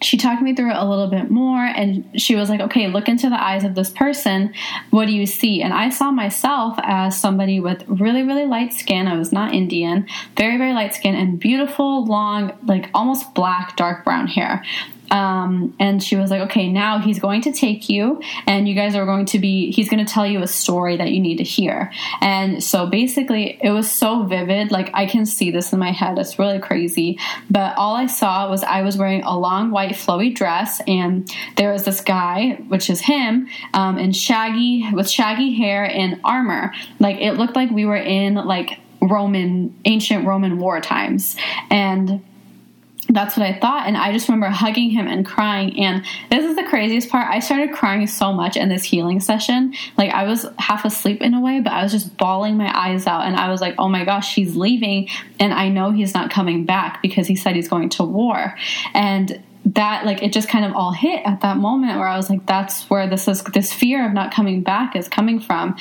she 0.02 0.18
talked 0.18 0.42
me 0.42 0.56
through 0.56 0.72
it 0.72 0.78
a 0.78 0.88
little 0.88 1.08
bit 1.08 1.30
more 1.30 1.60
and 1.60 2.10
she 2.20 2.36
was 2.36 2.50
like, 2.50 2.62
okay, 2.62 2.88
look 2.88 3.08
into 3.08 3.30
the 3.30 3.42
eyes 3.42 3.64
of 3.64 3.76
this 3.76 3.90
person. 3.90 4.54
What 4.92 5.06
do 5.06 5.12
you 5.14 5.26
see? 5.26 5.62
And 5.62 5.74
I 5.74 5.90
saw 5.90 6.12
myself 6.12 6.78
as 6.84 7.20
somebody 7.20 7.60
with 7.60 7.84
really, 7.88 8.24
really 8.24 8.46
light 8.46 8.74
skin. 8.74 9.08
I 9.08 9.18
was 9.18 9.32
not 9.32 9.54
Indian, 9.54 10.08
very, 10.38 10.58
very 10.58 10.74
light 10.74 10.96
skin 10.96 11.16
and 11.16 11.40
beautiful, 11.40 12.06
long, 12.06 12.58
like 12.66 12.90
almost 12.94 13.34
black, 13.34 13.76
dark 13.76 14.06
brown 14.06 14.28
hair. 14.28 14.64
Um, 15.12 15.76
and 15.80 16.04
she 16.04 16.16
was 16.16 16.32
like, 16.32 16.42
okay, 16.42 16.72
now 16.72 17.00
he's 17.00 17.20
going 17.20 17.42
to 17.42 17.52
take 17.52 17.90
you, 17.90 18.22
and 18.46 18.68
you 18.68 18.76
guys 18.76 18.96
are 18.96 19.06
going 19.06 19.26
to 19.28 19.40
be, 19.40 19.72
he's 19.72 19.90
going 19.90 20.06
to 20.06 20.12
tell 20.12 20.26
you 20.26 20.42
a 20.42 20.48
story 20.48 20.98
that 20.98 21.12
you 21.12 21.20
need 21.20 21.38
to 21.38 21.44
hear. 21.44 21.92
And 22.22 22.64
so 22.64 22.88
basically, 22.88 23.60
it 23.62 23.72
was 23.72 23.92
so 23.92 24.24
vivid. 24.24 24.72
Like, 24.72 24.92
I 24.94 25.06
can 25.06 25.26
see 25.26 25.52
this 25.52 25.74
in 25.74 25.80
my 25.80 25.92
head. 25.92 26.18
It's 26.18 26.38
really 26.38 26.60
crazy. 26.60 27.20
But 27.50 27.78
all 27.78 27.96
I 27.96 28.06
saw 28.06 28.50
was 28.50 28.64
I 28.64 28.82
was 28.82 28.98
wearing 28.98 29.24
a 29.24 29.38
long 29.38 29.72
white 29.72 29.92
flowy 29.92 30.34
dress, 30.34 30.82
and 30.88 31.30
there 31.58 31.72
was 31.72 31.84
this 31.84 32.02
guy, 32.02 32.56
which 32.68 32.90
is 32.90 33.02
him, 33.02 33.48
um, 33.74 33.98
in 33.98 34.12
shaggy, 34.12 34.90
with 34.94 35.10
shaggy 35.10 35.54
hair 35.56 35.86
and 35.86 36.20
armor. 36.24 36.74
Like, 37.00 37.18
it 37.18 37.34
looked 37.34 37.56
like 37.56 37.72
we 37.72 37.86
were 37.86 37.96
in, 37.96 38.36
like, 38.36 38.80
Roman, 39.02 39.80
ancient 39.86 40.28
Roman 40.28 40.60
war 40.60 40.82
times. 40.82 41.38
And 41.70 42.22
that's 43.10 43.36
what 43.36 43.46
I 43.46 43.58
thought. 43.60 43.88
And 43.88 43.98
I 43.98 44.12
just 44.12 44.28
remember 44.28 44.48
hugging 44.48 44.92
him 44.92 45.08
and 45.08 45.26
crying. 45.26 45.80
And 45.80 46.06
this 46.30 46.46
is 46.46 46.56
the 46.56 46.64
craziest 46.64 47.10
part. 47.10 47.28
I 47.28 47.40
started 47.40 47.74
crying 47.74 48.06
so 48.08 48.32
much 48.32 48.56
in 48.56 48.70
this 48.70 48.84
healing 48.84 49.20
session. 49.20 49.74
Like 49.98 50.12
I 50.12 50.26
was 50.26 50.46
half 50.58 50.86
asleep 50.86 51.22
in 51.22 51.34
a 51.34 51.42
way, 51.42 51.60
but 51.60 51.74
I 51.74 51.84
was 51.84 51.92
just 51.92 52.16
bawling 52.18 52.58
my 52.58 52.72
eyes 52.78 53.08
out. 53.08 53.26
And 53.26 53.36
I 53.36 53.50
was 53.50 53.62
like, 53.62 53.76
oh 53.80 53.90
my 53.90 54.06
gosh, 54.06 54.36
he's 54.36 54.56
leaving. 54.56 55.10
And 55.40 55.54
I 55.54 55.70
know 55.70 55.92
he's 55.92 56.14
not 56.14 56.30
coming 56.30 56.66
back 56.66 57.02
because 57.02 57.28
he 57.28 57.36
said 57.36 57.56
he's 57.56 57.68
going 57.68 57.90
to 57.90 58.04
war. 58.04 58.56
And 58.94 59.44
that 59.66 60.06
like 60.06 60.24
it 60.24 60.32
just 60.32 60.48
kind 60.48 60.66
of 60.66 60.76
all 60.76 60.92
hit 60.92 61.22
at 61.26 61.42
that 61.42 61.58
moment 61.58 61.98
where 61.98 62.08
I 62.08 62.16
was 62.16 62.30
like, 62.30 62.46
that's 62.46 62.90
where 62.90 63.08
this 63.10 63.28
is 63.28 63.44
this 63.44 63.74
fear 63.74 64.06
of 64.06 64.14
not 64.14 64.34
coming 64.34 64.62
back 64.62 64.96
is 64.96 65.08
coming 65.08 65.40
from. 65.40 65.76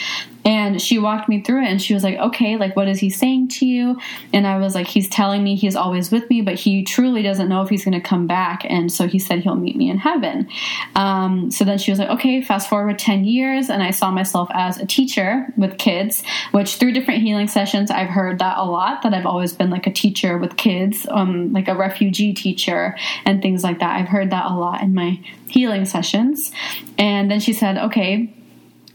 And 0.49 0.81
she 0.81 0.99
walked 0.99 1.29
me 1.29 1.43
through 1.43 1.63
it 1.63 1.69
and 1.69 1.81
she 1.81 1.93
was 1.93 2.03
like, 2.03 2.17
okay, 2.17 2.57
like, 2.57 2.75
what 2.75 2.89
is 2.89 2.99
he 2.99 3.11
saying 3.11 3.49
to 3.49 3.67
you? 3.67 3.99
And 4.33 4.47
I 4.47 4.57
was 4.57 4.75
like, 4.75 4.87
he's 4.87 5.07
telling 5.07 5.45
me 5.45 5.57
he's 5.57 5.77
always 5.77 6.11
with 6.11 6.31
me, 6.31 6.41
but 6.41 6.55
he 6.55 6.85
truly 6.85 7.23
doesn't 7.23 7.51
know 7.51 7.61
if 7.61 7.69
he's 7.69 7.85
going 7.85 8.01
to 8.01 8.01
come 8.01 8.27
back. 8.27 8.65
And 8.65 8.91
so 8.91 9.07
he 9.07 9.19
said 9.19 9.41
he'll 9.41 9.57
meet 9.57 9.77
me 9.77 9.91
in 9.91 9.99
heaven. 9.99 10.49
Um, 10.95 11.51
so 11.51 11.67
then 11.67 11.77
she 11.77 11.91
was 11.91 11.99
like, 11.99 12.09
okay, 12.09 12.41
fast 12.41 12.71
forward 12.71 12.99
10 12.99 13.27
years. 13.27 13.69
And 13.69 13.83
I 13.83 13.91
saw 13.91 14.11
myself 14.11 14.49
as 14.55 14.79
a 14.79 14.87
teacher 14.87 15.53
with 15.59 15.77
kids, 15.77 16.23
which 16.53 16.77
through 16.77 16.93
different 16.93 17.21
healing 17.21 17.49
sessions, 17.49 17.91
I've 17.91 18.09
heard 18.09 18.39
that 18.39 18.57
a 18.57 18.65
lot, 18.65 19.03
that 19.03 19.13
I've 19.13 19.27
always 19.27 19.53
been 19.53 19.69
like 19.69 19.87
a 19.87 19.93
teacher 19.93 20.39
with 20.39 20.57
kids, 20.57 21.07
um, 21.11 21.53
like 21.53 21.69
a 21.69 21.75
refugee 21.75 22.33
teacher 22.33 22.97
and 23.27 23.43
things 23.43 23.63
like 23.63 23.81
that. 23.81 24.01
I've 24.01 24.09
heard 24.09 24.31
that 24.31 24.51
a 24.51 24.55
lot 24.55 24.81
in 24.81 24.95
my 24.95 25.21
healing 25.47 25.85
sessions. 25.85 26.53
And 26.97 27.31
then 27.31 27.41
she 27.41 27.53
said, 27.53 27.77
okay, 27.77 28.33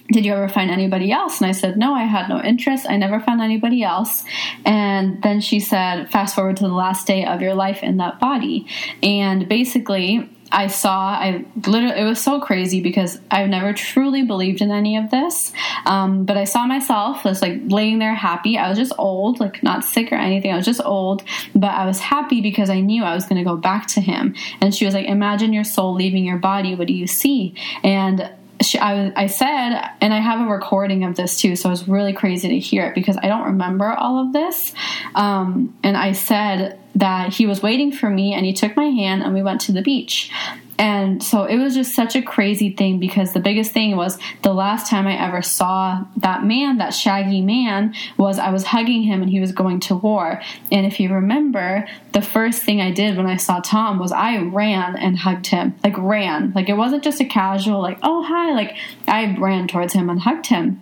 did 0.10 0.26
you 0.26 0.34
ever 0.34 0.50
find 0.50 0.70
anybody 0.70 1.12
else? 1.12 1.40
And 1.40 1.48
I 1.48 1.54
said, 1.54 1.78
no, 1.78 1.94
I 1.94 2.04
had 2.04 2.28
no 2.28 2.42
interest. 2.42 2.86
I 2.90 2.98
never 2.98 3.20
found 3.20 3.42
anybody 3.42 3.84
else. 3.84 4.24
And 4.66 5.22
then 5.24 5.40
she 5.40 5.60
said, 5.60 6.12
fast 6.12 6.36
forward 6.36 6.58
to 6.58 6.64
the 6.64 6.74
last 6.74 7.08
day 7.08 7.26
of 7.26 7.42
your 7.42 7.56
life 7.56 7.84
in 7.84 7.98
that 7.98 8.20
body. 8.20 8.68
And 9.02 9.48
basically, 9.48 10.30
I 10.52 10.68
saw, 10.68 11.14
I 11.14 11.46
literally, 11.66 12.00
it 12.00 12.04
was 12.04 12.22
so 12.22 12.40
crazy 12.40 12.80
because 12.80 13.20
I've 13.32 13.50
never 13.50 13.74
truly 13.74 14.24
believed 14.24 14.62
in 14.62 14.70
any 14.70 14.98
of 14.98 15.10
this. 15.10 15.52
Um, 15.88 16.26
but 16.26 16.38
I 16.38 16.44
saw 16.44 16.68
myself 16.68 17.24
just 17.24 17.42
like 17.42 17.60
laying 17.66 17.98
there 17.98 18.14
happy. 18.14 18.58
I 18.58 18.70
was 18.70 18.78
just 18.78 18.94
old, 19.00 19.40
like 19.40 19.64
not 19.64 19.84
sick 19.84 20.12
or 20.12 20.16
anything. 20.16 20.52
I 20.52 20.58
was 20.58 20.66
just 20.66 20.82
old, 20.86 21.24
but 21.56 21.72
I 21.72 21.88
was 21.88 22.00
happy 22.00 22.40
because 22.40 22.70
I 22.70 22.82
knew 22.82 23.04
I 23.04 23.16
was 23.16 23.26
going 23.26 23.44
to 23.44 23.50
go 23.50 23.58
back 23.58 23.88
to 23.88 24.02
him. 24.02 24.36
And 24.62 24.76
she 24.76 24.86
was 24.86 24.94
like, 24.94 25.08
Imagine 25.08 25.54
your 25.54 25.64
soul 25.64 25.96
leaving 25.96 26.24
your 26.24 26.38
body. 26.38 26.76
What 26.76 26.88
do 26.88 26.94
you 26.94 27.08
see? 27.08 27.56
And 27.84 28.30
she, 28.66 28.80
I, 28.80 29.12
I 29.16 29.28
said, 29.28 29.90
and 30.02 30.14
I 30.14 30.20
have 30.20 30.42
a 30.42 30.50
recording 30.50 31.04
of 31.04 31.16
this 31.16 31.40
too, 31.40 31.56
so 31.56 31.72
it's 31.72 31.88
really 31.88 32.14
crazy 32.14 32.50
to 32.50 32.60
hear 32.60 32.88
it 32.88 32.96
because 32.96 33.18
I 33.18 33.28
don't 33.28 33.46
remember 33.46 33.92
all 33.92 34.26
of 34.26 34.34
this. 34.34 34.74
Um, 35.16 35.78
and 35.84 35.98
I 35.98 36.14
said 36.14 36.80
that 36.96 37.34
he 37.34 37.46
was 37.46 37.62
waiting 37.62 37.92
for 37.92 38.10
me 38.10 38.34
and 38.34 38.46
he 38.46 38.54
took 38.54 38.76
my 38.76 38.86
hand 38.86 39.24
and 39.24 39.34
we 39.34 39.42
went 39.42 39.62
to 39.62 39.72
the 39.72 39.82
beach. 39.82 40.32
And 40.78 41.22
so 41.22 41.44
it 41.44 41.58
was 41.58 41.76
just 41.76 41.94
such 41.94 42.16
a 42.16 42.22
crazy 42.22 42.72
thing 42.72 43.00
because 43.00 43.34
the 43.34 43.40
biggest 43.40 43.72
thing 43.72 43.96
was 43.96 44.18
the 44.42 44.54
last 44.54 44.90
time 44.90 45.06
I 45.06 45.16
ever 45.24 45.42
saw 45.42 46.06
that 46.18 46.44
man, 46.44 46.80
that 46.80 46.94
shaggy 46.94 47.42
man, 47.42 47.94
was 48.18 48.40
I 48.40 48.50
was 48.50 48.64
hugging 48.64 49.04
him 49.04 49.22
and 49.22 49.30
he 49.30 49.40
was 49.40 49.52
going 49.52 49.80
to 49.82 49.96
war. 49.96 50.42
And 50.72 50.86
if 50.86 51.00
you 51.00 51.14
remember, 51.14 51.88
the 52.14 52.22
first 52.22 52.64
thing 52.64 52.82
I 52.82 52.92
did 52.92 53.18
when 53.18 53.28
I 53.28 53.38
saw 53.38 53.60
Tom 53.60 54.00
was 54.00 54.12
I 54.12 54.38
ran 54.38 54.96
and 54.96 55.18
hugged 55.18 55.48
him. 55.48 55.76
Like, 55.84 55.98
ran. 55.98 56.54
Like, 56.56 56.70
it 56.70 56.78
wasn't 56.78 57.04
just 57.04 57.22
a 57.22 57.26
casual, 57.26 57.82
like, 57.82 58.00
oh, 58.02 58.24
hi. 58.24 58.54
Like, 58.54 58.76
I 59.08 59.36
ran 59.38 59.68
towards 59.68 59.94
him 59.94 60.10
and 60.10 60.20
hugged 60.20 60.48
him. 60.48 60.82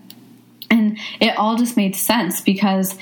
And 0.70 0.98
it 1.20 1.38
all 1.38 1.58
just 1.58 1.76
made 1.76 1.98
sense 1.98 2.40
because 2.40 2.98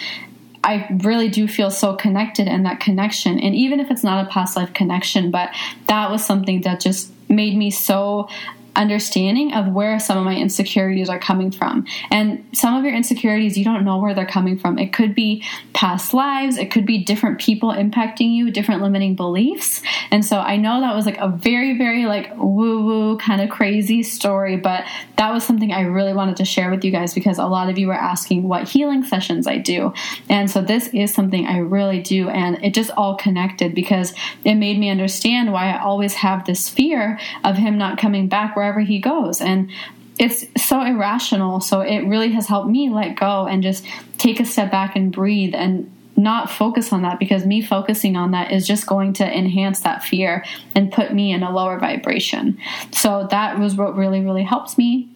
I 0.63 0.87
really 1.03 1.29
do 1.29 1.47
feel 1.47 1.71
so 1.71 1.95
connected 1.95 2.47
in 2.47 2.63
that 2.63 2.79
connection. 2.79 3.39
And 3.39 3.55
even 3.55 3.79
if 3.79 3.89
it's 3.89 4.03
not 4.03 4.25
a 4.25 4.29
past 4.29 4.55
life 4.55 4.73
connection, 4.73 5.31
but 5.31 5.49
that 5.87 6.11
was 6.11 6.25
something 6.25 6.61
that 6.61 6.79
just 6.79 7.11
made 7.29 7.55
me 7.55 7.71
so 7.71 8.27
understanding 8.75 9.53
of 9.53 9.67
where 9.67 9.99
some 9.99 10.17
of 10.17 10.25
my 10.25 10.35
insecurities 10.35 11.09
are 11.09 11.19
coming 11.19 11.51
from. 11.51 11.85
And 12.11 12.45
some 12.53 12.75
of 12.75 12.83
your 12.83 12.93
insecurities, 12.93 13.57
you 13.57 13.65
don't 13.65 13.83
know 13.83 13.97
where 13.99 14.13
they're 14.13 14.25
coming 14.25 14.57
from. 14.57 14.77
It 14.77 14.93
could 14.93 15.15
be 15.15 15.43
past 15.73 16.13
lives, 16.13 16.57
it 16.57 16.71
could 16.71 16.85
be 16.85 17.03
different 17.03 17.39
people 17.39 17.71
impacting 17.71 18.33
you, 18.33 18.51
different 18.51 18.81
limiting 18.81 19.15
beliefs. 19.15 19.81
And 20.11 20.25
so 20.25 20.39
I 20.39 20.57
know 20.57 20.81
that 20.81 20.95
was 20.95 21.05
like 21.05 21.17
a 21.17 21.29
very, 21.29 21.77
very 21.77 22.05
like 22.05 22.31
woo 22.35 22.83
woo 22.83 23.17
kind 23.17 23.41
of 23.41 23.49
crazy 23.49 24.03
story, 24.03 24.57
but 24.57 24.85
that 25.17 25.33
was 25.33 25.43
something 25.43 25.71
I 25.71 25.81
really 25.81 26.13
wanted 26.13 26.37
to 26.37 26.45
share 26.45 26.69
with 26.71 26.83
you 26.83 26.91
guys 26.91 27.13
because 27.13 27.37
a 27.37 27.45
lot 27.45 27.69
of 27.69 27.77
you 27.77 27.87
were 27.87 27.93
asking 27.93 28.43
what 28.43 28.69
healing 28.69 29.03
sessions 29.03 29.47
I 29.47 29.57
do. 29.57 29.93
And 30.29 30.49
so 30.49 30.61
this 30.61 30.87
is 30.93 31.13
something 31.13 31.45
I 31.45 31.57
really 31.57 32.01
do. 32.01 32.29
And 32.29 32.63
it 32.63 32.73
just 32.73 32.91
all 32.91 33.15
connected 33.15 33.75
because 33.75 34.13
it 34.43 34.55
made 34.55 34.79
me 34.79 34.89
understand 34.89 35.51
why 35.51 35.71
I 35.71 35.81
always 35.81 36.13
have 36.15 36.45
this 36.45 36.69
fear 36.69 37.19
of 37.43 37.57
him 37.57 37.77
not 37.77 37.97
coming 37.97 38.27
back 38.27 38.55
wherever 38.59 38.81
he 38.81 38.99
goes. 38.99 39.39
And 39.39 39.71
it's 40.19 40.45
so 40.61 40.81
irrational. 40.81 41.61
So 41.61 41.79
it 41.79 42.01
really 42.01 42.31
has 42.33 42.45
helped 42.45 42.69
me 42.69 42.89
let 42.89 43.17
go 43.17 43.47
and 43.47 43.63
just 43.63 43.85
take 44.17 44.41
a 44.41 44.45
step 44.45 44.69
back 44.69 44.97
and 44.97 45.13
breathe 45.13 45.55
and 45.55 45.89
not 46.17 46.49
focus 46.49 46.91
on 46.91 47.03
that 47.03 47.17
because 47.19 47.45
me 47.45 47.61
focusing 47.61 48.17
on 48.17 48.31
that 48.31 48.51
is 48.51 48.67
just 48.67 48.85
going 48.85 49.13
to 49.13 49.25
enhance 49.25 49.79
that 49.79 50.03
fear 50.03 50.43
and 50.75 50.91
put 50.91 51.13
me 51.13 51.31
in 51.31 51.41
a 51.41 51.49
lower 51.49 51.79
vibration. 51.79 52.57
So 52.91 53.29
that 53.31 53.57
was 53.57 53.75
what 53.75 53.95
really, 53.95 54.19
really 54.19 54.43
helps 54.43 54.77
me. 54.77 55.07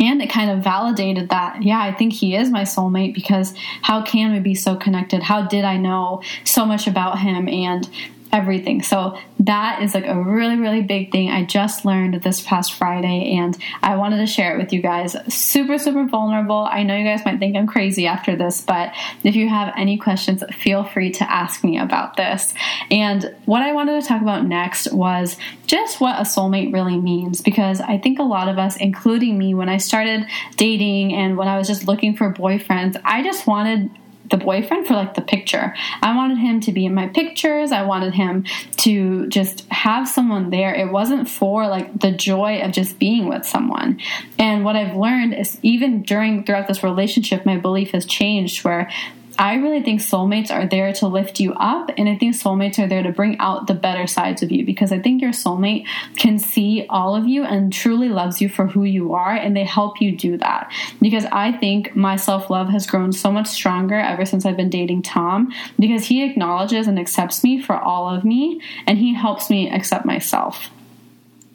And 0.00 0.20
it 0.20 0.28
kind 0.28 0.50
of 0.50 0.64
validated 0.64 1.28
that, 1.28 1.62
yeah, 1.62 1.80
I 1.80 1.92
think 1.92 2.12
he 2.12 2.34
is 2.34 2.50
my 2.50 2.62
soulmate 2.62 3.14
because 3.14 3.54
how 3.82 4.02
can 4.02 4.32
we 4.32 4.40
be 4.40 4.56
so 4.56 4.74
connected? 4.74 5.22
How 5.22 5.46
did 5.46 5.64
I 5.64 5.76
know 5.76 6.22
so 6.44 6.66
much 6.66 6.88
about 6.88 7.20
him? 7.20 7.48
And 7.48 7.88
everything. 8.32 8.82
So 8.82 9.18
that 9.40 9.82
is 9.82 9.94
like 9.94 10.06
a 10.06 10.20
really, 10.20 10.56
really 10.56 10.82
big 10.82 11.12
thing 11.12 11.30
I 11.30 11.44
just 11.44 11.84
learned 11.84 12.22
this 12.22 12.40
past 12.40 12.74
Friday, 12.74 13.36
and 13.36 13.56
I 13.82 13.96
wanted 13.96 14.18
to 14.18 14.26
share 14.26 14.54
it 14.54 14.58
with 14.58 14.72
you 14.72 14.82
guys. 14.82 15.16
Super, 15.32 15.78
super 15.78 16.06
vulnerable. 16.06 16.68
I 16.70 16.82
know 16.82 16.96
you 16.96 17.04
guys 17.04 17.24
might 17.24 17.38
think 17.38 17.56
I'm 17.56 17.66
crazy 17.66 18.06
after 18.06 18.36
this, 18.36 18.60
but 18.60 18.92
if 19.22 19.36
you 19.36 19.48
have 19.48 19.72
any 19.76 19.96
questions, 19.96 20.42
feel 20.52 20.84
free 20.84 21.10
to 21.12 21.30
ask 21.30 21.62
me 21.62 21.78
about 21.78 22.16
this. 22.16 22.54
And 22.90 23.34
what 23.44 23.62
I 23.62 23.72
wanted 23.72 24.00
to 24.00 24.06
talk 24.06 24.22
about 24.22 24.44
next 24.44 24.92
was 24.92 25.36
just 25.66 26.00
what 26.00 26.18
a 26.18 26.22
soulmate 26.22 26.72
really 26.72 26.98
means, 26.98 27.40
because 27.40 27.80
I 27.80 27.98
think 27.98 28.18
a 28.18 28.24
lot 28.24 28.48
of 28.48 28.58
us, 28.58 28.76
including 28.76 29.38
me, 29.38 29.54
when 29.54 29.68
I 29.68 29.76
started 29.76 30.26
dating 30.56 31.14
and 31.14 31.36
when 31.36 31.48
I 31.48 31.58
was 31.58 31.66
just 31.66 31.86
looking 31.86 32.16
for 32.16 32.32
boyfriends, 32.32 33.00
I 33.04 33.22
just 33.22 33.46
wanted 33.46 33.90
the 34.30 34.36
boyfriend 34.36 34.86
for 34.86 34.94
like 34.94 35.14
the 35.14 35.22
picture. 35.22 35.74
I 36.02 36.14
wanted 36.16 36.38
him 36.38 36.60
to 36.60 36.72
be 36.72 36.86
in 36.86 36.94
my 36.94 37.08
pictures. 37.08 37.72
I 37.72 37.82
wanted 37.82 38.14
him 38.14 38.44
to 38.78 39.26
just 39.28 39.66
have 39.70 40.08
someone 40.08 40.50
there. 40.50 40.74
It 40.74 40.90
wasn't 40.90 41.28
for 41.28 41.66
like 41.66 42.00
the 42.00 42.12
joy 42.12 42.60
of 42.60 42.72
just 42.72 42.98
being 42.98 43.28
with 43.28 43.46
someone. 43.46 44.00
And 44.38 44.64
what 44.64 44.76
I've 44.76 44.96
learned 44.96 45.34
is 45.34 45.58
even 45.62 46.02
during 46.02 46.44
throughout 46.44 46.68
this 46.68 46.82
relationship, 46.82 47.46
my 47.46 47.56
belief 47.56 47.92
has 47.92 48.06
changed 48.06 48.64
where 48.64 48.90
I 49.38 49.56
really 49.56 49.82
think 49.82 50.00
soulmates 50.00 50.50
are 50.50 50.66
there 50.66 50.92
to 50.94 51.08
lift 51.08 51.40
you 51.40 51.52
up, 51.54 51.90
and 51.98 52.08
I 52.08 52.16
think 52.16 52.34
soulmates 52.34 52.78
are 52.78 52.86
there 52.86 53.02
to 53.02 53.12
bring 53.12 53.38
out 53.38 53.66
the 53.66 53.74
better 53.74 54.06
sides 54.06 54.42
of 54.42 54.50
you 54.50 54.64
because 54.64 54.92
I 54.92 54.98
think 54.98 55.20
your 55.20 55.32
soulmate 55.32 55.86
can 56.16 56.38
see 56.38 56.86
all 56.88 57.14
of 57.14 57.26
you 57.26 57.44
and 57.44 57.70
truly 57.72 58.08
loves 58.08 58.40
you 58.40 58.48
for 58.48 58.66
who 58.66 58.84
you 58.84 59.12
are, 59.12 59.34
and 59.34 59.54
they 59.54 59.64
help 59.64 60.00
you 60.00 60.16
do 60.16 60.38
that. 60.38 60.72
Because 61.02 61.26
I 61.26 61.52
think 61.52 61.94
my 61.94 62.16
self 62.16 62.48
love 62.48 62.68
has 62.70 62.86
grown 62.86 63.12
so 63.12 63.30
much 63.30 63.48
stronger 63.48 63.96
ever 63.96 64.24
since 64.24 64.46
I've 64.46 64.56
been 64.56 64.70
dating 64.70 65.02
Tom 65.02 65.52
because 65.78 66.06
he 66.06 66.24
acknowledges 66.24 66.86
and 66.86 66.98
accepts 66.98 67.44
me 67.44 67.60
for 67.60 67.76
all 67.76 68.08
of 68.08 68.24
me, 68.24 68.62
and 68.86 68.96
he 68.96 69.14
helps 69.14 69.50
me 69.50 69.70
accept 69.70 70.06
myself. 70.06 70.70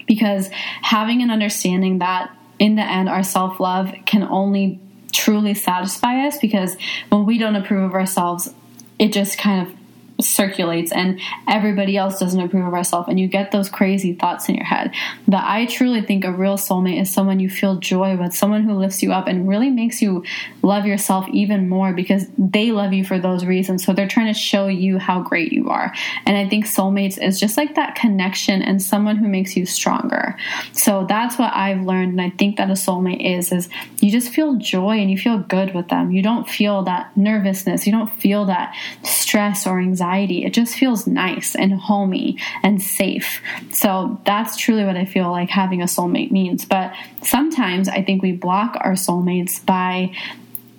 Because 0.06 0.50
having 0.82 1.22
an 1.22 1.32
understanding 1.32 2.00
that 2.00 2.32
in 2.60 2.76
the 2.76 2.84
end, 2.84 3.10
our 3.10 3.24
self 3.24 3.60
love 3.60 3.92
can 4.06 4.22
only 4.22 4.80
truly 5.12 5.54
satisfy 5.54 6.26
us 6.28 6.38
because 6.40 6.76
when 7.10 7.26
we 7.26 7.38
don't 7.38 7.56
approve 7.56 7.84
of 7.84 7.94
ourselves, 7.94 8.54
it 9.00 9.12
just 9.14 9.38
kind 9.38 9.68
of 9.68 9.74
circulates 10.22 10.92
and 10.92 11.20
everybody 11.48 11.98
else 11.98 12.20
doesn't 12.20 12.40
approve 12.40 12.68
of 12.68 12.74
ourselves 12.74 13.10
and 13.10 13.20
you 13.20 13.28
get 13.28 13.52
those 13.52 13.70
crazy 13.70 14.14
thoughts 14.14 14.48
in 14.48 14.56
your 14.56 14.66
head. 14.66 14.94
But 15.28 15.44
I 15.44 15.66
truly 15.66 16.02
think 16.02 16.24
a 16.24 16.32
real 16.32 16.58
soulmate 16.58 17.02
is 17.02 17.12
someone 17.12 17.40
you 17.40 17.50
feel 17.50 17.78
joy 17.78 18.16
with, 18.16 18.34
someone 18.34 18.64
who 18.64 18.74
lifts 18.74 19.02
you 19.02 19.12
up 19.12 19.28
and 19.28 19.48
really 19.48 19.70
makes 19.70 20.02
you 20.02 20.24
love 20.62 20.86
yourself 20.86 21.28
even 21.30 21.68
more 21.68 21.94
because 21.94 22.28
they 22.38 22.72
love 22.72 22.94
you 22.94 23.04
for 23.04 23.20
those 23.20 23.46
reasons. 23.46 23.84
So 23.84 23.94
they're 23.94 24.08
trying 24.08 24.34
to 24.34 24.40
show 24.40 24.68
you 24.68 24.98
how 24.98 25.22
great 25.22 25.52
you 25.52 25.70
are. 25.70 25.94
And 26.26 26.38
I 26.38 26.48
think 26.48 26.66
soulmates 26.66 27.22
is 27.22 27.40
just 27.40 27.58
like 27.58 27.76
that 27.76 27.96
connection 27.96 28.62
and 28.62 28.82
someone 28.82 29.18
who 29.18 29.28
makes 29.28 29.58
you 29.58 29.66
stronger. 29.66 30.38
So 30.74 31.06
that's 31.08 31.38
what 31.38 31.54
I've 31.54 31.82
learned 31.82 32.12
and 32.12 32.22
I 32.22 32.30
think 32.30 32.58
that 32.58 32.70
a 32.70 32.74
soulmate 32.74 33.26
is 33.26 33.52
is 33.52 33.70
you 34.00 34.12
just 34.12 34.30
feel 34.30 34.56
joy 34.58 34.98
and 35.00 35.10
you 35.10 35.18
feel 35.18 35.40
good 35.40 35.74
with 35.74 35.88
them. 35.88 36.12
You 36.12 36.22
don't 36.22 36.48
feel 36.48 36.84
that 36.84 37.16
nervousness, 37.16 37.86
you 37.86 37.92
don't 37.92 38.12
feel 38.12 38.46
that 38.46 38.76
stress 39.04 39.66
or 39.66 39.80
anxiety 39.80 40.11
It 40.20 40.54
just 40.54 40.76
feels 40.76 41.08
nice 41.08 41.56
and 41.56 41.74
homey 41.74 42.38
and 42.64 42.82
safe. 42.82 43.42
So 43.72 44.20
that's 44.26 44.58
truly 44.58 44.86
what 44.86 44.98
I 44.98 45.06
feel 45.06 45.32
like 45.32 45.50
having 45.50 45.82
a 45.82 45.86
soulmate 45.86 46.32
means. 46.32 46.66
But 46.66 46.94
sometimes 47.24 47.88
I 47.88 48.02
think 48.02 48.22
we 48.22 48.34
block 48.34 48.78
our 48.82 48.94
soulmates 48.94 49.66
by 49.66 50.16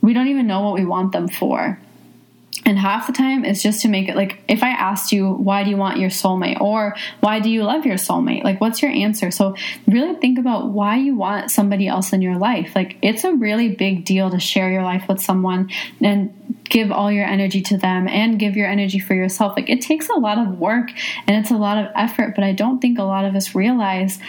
we 0.01 0.14
don't 0.14 0.29
even 0.29 0.47
know 0.47 0.61
what 0.61 0.75
we 0.75 0.85
want 0.85 1.12
them 1.12 1.29
for. 1.29 1.79
And 2.64 2.79
half 2.79 3.09
the 3.09 3.12
time 3.12 3.44
it's 3.44 3.62
just 3.62 3.83
to 3.83 3.88
make 3.88 4.09
it 4.09 4.14
like 4.14 4.38
if 4.46 4.62
I 4.62 4.70
asked 4.70 5.11
you, 5.11 5.33
why 5.33 5.64
do 5.64 5.70
you 5.70 5.77
want 5.77 5.98
your 5.98 6.11
soulmate? 6.11 6.61
Or 6.61 6.94
why 7.20 7.40
do 7.40 7.51
you 7.51 7.64
love 7.64 7.85
your 7.85 7.96
soulmate? 7.96 8.44
Like, 8.44 8.61
what's 8.61 8.83
your 8.83 8.90
answer? 8.90 9.31
So, 9.31 9.57
really 9.88 10.14
think 10.20 10.38
about 10.38 10.68
why 10.68 10.96
you 10.96 11.16
want 11.16 11.51
somebody 11.51 11.88
else 11.88 12.12
in 12.12 12.22
your 12.22 12.37
life. 12.37 12.72
Like, 12.77 12.98
it's 13.03 13.25
a 13.25 13.33
really 13.33 13.75
big 13.75 14.05
deal 14.05 14.31
to 14.31 14.38
share 14.38 14.70
your 14.70 14.85
life 14.85 15.05
with 15.09 15.20
someone 15.20 15.70
and 16.01 16.33
give 16.64 16.92
all 16.92 17.11
your 17.11 17.27
energy 17.27 17.62
to 17.62 17.77
them 17.77 18.07
and 18.07 18.38
give 18.38 18.57
your 18.57 18.68
energy 18.68 19.01
for 19.01 19.14
yourself. 19.14 19.57
Like, 19.57 19.68
it 19.68 19.81
takes 19.81 20.09
a 20.09 20.14
lot 20.14 20.38
of 20.38 20.59
work 20.59 20.90
and 21.27 21.37
it's 21.37 21.51
a 21.51 21.57
lot 21.57 21.79
of 21.79 21.90
effort, 21.96 22.35
but 22.37 22.44
I 22.44 22.53
don't 22.53 22.81
think 22.81 22.98
a 22.98 23.05
lot 23.05 23.25
of 23.25 23.35
us 23.35 23.55
realize 23.57 24.20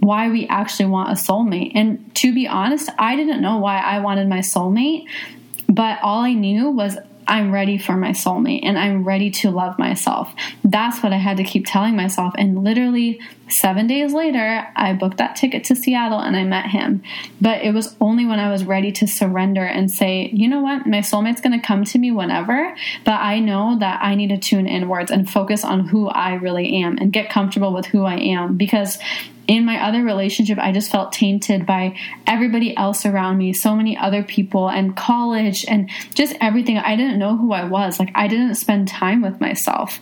why 0.00 0.30
we 0.30 0.46
actually 0.48 0.86
want 0.86 1.10
a 1.10 1.14
soulmate. 1.14 1.72
And 1.74 2.14
to 2.16 2.32
be 2.34 2.46
honest, 2.46 2.88
I 2.98 3.16
didn't 3.16 3.42
know 3.42 3.58
why 3.58 3.78
I 3.78 4.00
wanted 4.00 4.28
my 4.28 4.40
soulmate, 4.40 5.06
but 5.68 5.98
all 6.02 6.20
I 6.20 6.32
knew 6.32 6.70
was 6.70 6.96
I'm 7.26 7.52
ready 7.52 7.78
for 7.78 7.96
my 7.96 8.10
soulmate 8.10 8.60
and 8.64 8.78
I'm 8.78 9.04
ready 9.04 9.30
to 9.30 9.50
love 9.50 9.78
myself. 9.78 10.34
That's 10.62 11.02
what 11.02 11.12
I 11.12 11.16
had 11.16 11.36
to 11.38 11.44
keep 11.44 11.66
telling 11.66 11.96
myself. 11.96 12.34
And 12.36 12.62
literally 12.62 13.20
seven 13.48 13.86
days 13.86 14.12
later, 14.12 14.66
I 14.76 14.92
booked 14.92 15.18
that 15.18 15.36
ticket 15.36 15.64
to 15.64 15.76
Seattle 15.76 16.18
and 16.18 16.36
I 16.36 16.44
met 16.44 16.66
him. 16.66 17.02
But 17.40 17.62
it 17.62 17.72
was 17.72 17.96
only 18.00 18.26
when 18.26 18.40
I 18.40 18.50
was 18.50 18.64
ready 18.64 18.92
to 18.92 19.06
surrender 19.06 19.64
and 19.64 19.90
say, 19.90 20.30
you 20.32 20.48
know 20.48 20.60
what, 20.60 20.86
my 20.86 20.98
soulmate's 20.98 21.40
going 21.40 21.58
to 21.58 21.66
come 21.66 21.84
to 21.84 21.98
me 21.98 22.10
whenever, 22.10 22.74
but 23.04 23.20
I 23.20 23.38
know 23.38 23.78
that 23.78 24.02
I 24.02 24.14
need 24.14 24.28
to 24.28 24.38
tune 24.38 24.66
inwards 24.66 25.10
and 25.10 25.28
focus 25.28 25.64
on 25.64 25.88
who 25.88 26.08
I 26.08 26.34
really 26.34 26.82
am 26.82 26.98
and 26.98 27.12
get 27.12 27.30
comfortable 27.30 27.72
with 27.72 27.86
who 27.86 28.04
I 28.04 28.16
am 28.16 28.56
because 28.56 28.98
in 29.46 29.64
my 29.64 29.82
other 29.82 30.02
relationship, 30.02 30.58
I 30.58 30.72
just 30.72 30.90
felt 30.90 31.12
tainted 31.12 31.66
by 31.66 31.96
everybody 32.26 32.76
else 32.76 33.04
around 33.04 33.38
me, 33.38 33.52
so 33.52 33.74
many 33.74 33.96
other 33.96 34.22
people, 34.22 34.68
and 34.68 34.96
college, 34.96 35.64
and 35.66 35.90
just 36.14 36.34
everything. 36.40 36.78
I 36.78 36.96
didn't 36.96 37.18
know 37.18 37.36
who 37.36 37.52
I 37.52 37.64
was. 37.64 37.98
Like, 37.98 38.10
I 38.14 38.28
didn't 38.28 38.54
spend 38.56 38.88
time 38.88 39.22
with 39.22 39.40
myself. 39.40 40.00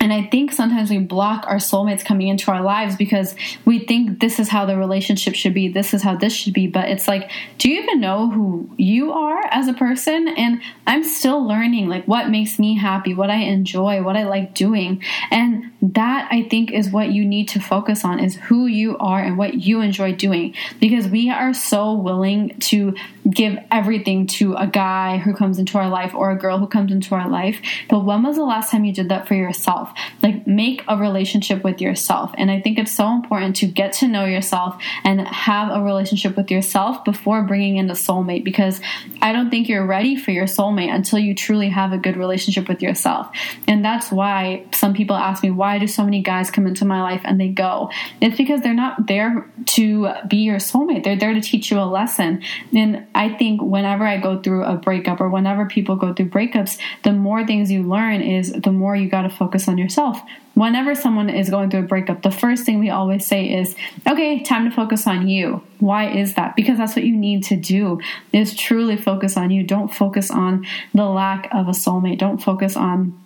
And 0.00 0.12
I 0.12 0.24
think 0.24 0.52
sometimes 0.52 0.90
we 0.90 0.98
block 0.98 1.44
our 1.46 1.56
soulmates 1.56 2.04
coming 2.04 2.28
into 2.28 2.50
our 2.50 2.62
lives 2.62 2.96
because 2.96 3.34
we 3.64 3.78
think 3.78 4.20
this 4.20 4.38
is 4.38 4.48
how 4.48 4.66
the 4.66 4.76
relationship 4.76 5.34
should 5.34 5.54
be, 5.54 5.68
this 5.68 5.94
is 5.94 6.02
how 6.02 6.16
this 6.16 6.34
should 6.34 6.52
be. 6.52 6.66
But 6.66 6.88
it's 6.88 7.08
like, 7.08 7.30
do 7.58 7.70
you 7.70 7.82
even 7.82 8.00
know 8.00 8.30
who 8.30 8.68
you 8.76 9.12
are 9.12 9.40
as 9.50 9.68
a 9.68 9.72
person? 9.72 10.28
And 10.28 10.60
I'm 10.86 11.02
still 11.02 11.46
learning 11.46 11.88
like 11.88 12.04
what 12.06 12.28
makes 12.28 12.58
me 12.58 12.76
happy, 12.76 13.14
what 13.14 13.30
I 13.30 13.36
enjoy, 13.36 14.02
what 14.02 14.16
I 14.16 14.24
like 14.24 14.54
doing. 14.54 15.02
And 15.30 15.72
that 15.80 16.28
I 16.30 16.42
think 16.42 16.72
is 16.72 16.90
what 16.90 17.10
you 17.10 17.24
need 17.24 17.48
to 17.48 17.60
focus 17.60 18.04
on 18.04 18.20
is 18.20 18.36
who 18.36 18.66
you 18.66 18.98
are 18.98 19.20
and 19.20 19.38
what 19.38 19.54
you 19.54 19.80
enjoy 19.80 20.12
doing 20.12 20.54
because 20.80 21.06
we 21.08 21.30
are 21.30 21.54
so 21.54 21.94
willing 21.94 22.58
to 22.58 22.94
give 23.28 23.58
everything 23.70 24.26
to 24.26 24.54
a 24.54 24.66
guy 24.66 25.18
who 25.18 25.34
comes 25.34 25.58
into 25.58 25.78
our 25.78 25.88
life 25.88 26.14
or 26.14 26.30
a 26.30 26.36
girl 26.36 26.58
who 26.58 26.66
comes 26.66 26.92
into 26.92 27.14
our 27.14 27.28
life. 27.28 27.60
But 27.88 28.04
when 28.04 28.22
was 28.22 28.36
the 28.36 28.44
last 28.44 28.70
time 28.70 28.84
you 28.84 28.92
did 28.92 29.08
that 29.08 29.26
for 29.26 29.34
yourself? 29.34 29.85
Like 30.22 30.46
make 30.46 30.82
a 30.88 30.96
relationship 30.96 31.64
with 31.64 31.80
yourself. 31.80 32.32
And 32.36 32.50
I 32.50 32.60
think 32.60 32.78
it's 32.78 32.92
so 32.92 33.08
important 33.12 33.56
to 33.56 33.66
get 33.66 33.92
to 33.94 34.08
know 34.08 34.24
yourself 34.24 34.82
and 35.04 35.20
have 35.26 35.70
a 35.74 35.82
relationship 35.82 36.36
with 36.36 36.50
yourself 36.50 37.04
before 37.04 37.42
bringing 37.42 37.76
in 37.76 37.90
a 37.90 37.94
soulmate 37.94 38.44
because 38.44 38.80
I 39.20 39.32
don't 39.32 39.50
think 39.50 39.68
you're 39.68 39.86
ready 39.86 40.16
for 40.16 40.30
your 40.30 40.46
soulmate 40.46 40.94
until 40.94 41.18
you 41.18 41.34
truly 41.34 41.68
have 41.68 41.92
a 41.92 41.98
good 41.98 42.16
relationship 42.16 42.68
with 42.68 42.82
yourself. 42.82 43.28
And 43.66 43.84
that's 43.84 44.10
why 44.10 44.64
some 44.72 44.94
people 44.94 45.16
ask 45.16 45.42
me, 45.42 45.50
why 45.50 45.78
do 45.78 45.86
so 45.86 46.04
many 46.04 46.22
guys 46.22 46.50
come 46.50 46.66
into 46.66 46.84
my 46.84 47.02
life 47.02 47.22
and 47.24 47.40
they 47.40 47.48
go? 47.48 47.90
It's 48.20 48.36
because 48.36 48.60
they're 48.62 48.74
not 48.74 49.06
there 49.06 49.50
to 49.66 50.12
be 50.28 50.38
your 50.38 50.56
soulmate. 50.56 51.04
They're 51.04 51.16
there 51.16 51.34
to 51.34 51.40
teach 51.40 51.70
you 51.70 51.78
a 51.78 51.84
lesson. 51.84 52.42
And 52.74 53.06
I 53.14 53.28
think 53.30 53.62
whenever 53.62 54.04
I 54.04 54.18
go 54.18 54.40
through 54.40 54.64
a 54.64 54.76
breakup 54.76 55.20
or 55.20 55.28
whenever 55.28 55.66
people 55.66 55.96
go 55.96 56.12
through 56.12 56.30
breakups, 56.30 56.78
the 57.02 57.12
more 57.12 57.46
things 57.46 57.70
you 57.70 57.82
learn 57.82 58.22
is 58.22 58.52
the 58.52 58.72
more 58.72 58.96
you 58.96 59.08
got 59.08 59.22
to 59.22 59.30
focus 59.30 59.68
on 59.68 59.75
yourself. 59.78 60.20
Whenever 60.54 60.94
someone 60.94 61.28
is 61.28 61.50
going 61.50 61.70
through 61.70 61.80
a 61.80 61.86
breakup, 61.86 62.22
the 62.22 62.30
first 62.30 62.64
thing 62.64 62.78
we 62.78 62.90
always 62.90 63.26
say 63.26 63.52
is, 63.52 63.74
okay, 64.08 64.42
time 64.42 64.68
to 64.68 64.74
focus 64.74 65.06
on 65.06 65.28
you. 65.28 65.62
Why 65.80 66.08
is 66.08 66.34
that? 66.34 66.56
Because 66.56 66.78
that's 66.78 66.96
what 66.96 67.04
you 67.04 67.16
need 67.16 67.44
to 67.44 67.56
do 67.56 68.00
is 68.32 68.54
truly 68.54 68.96
focus 68.96 69.36
on 69.36 69.50
you. 69.50 69.62
Don't 69.62 69.94
focus 69.94 70.30
on 70.30 70.66
the 70.94 71.04
lack 71.04 71.48
of 71.52 71.68
a 71.68 71.72
soulmate. 71.72 72.18
Don't 72.18 72.38
focus 72.38 72.76
on 72.76 73.18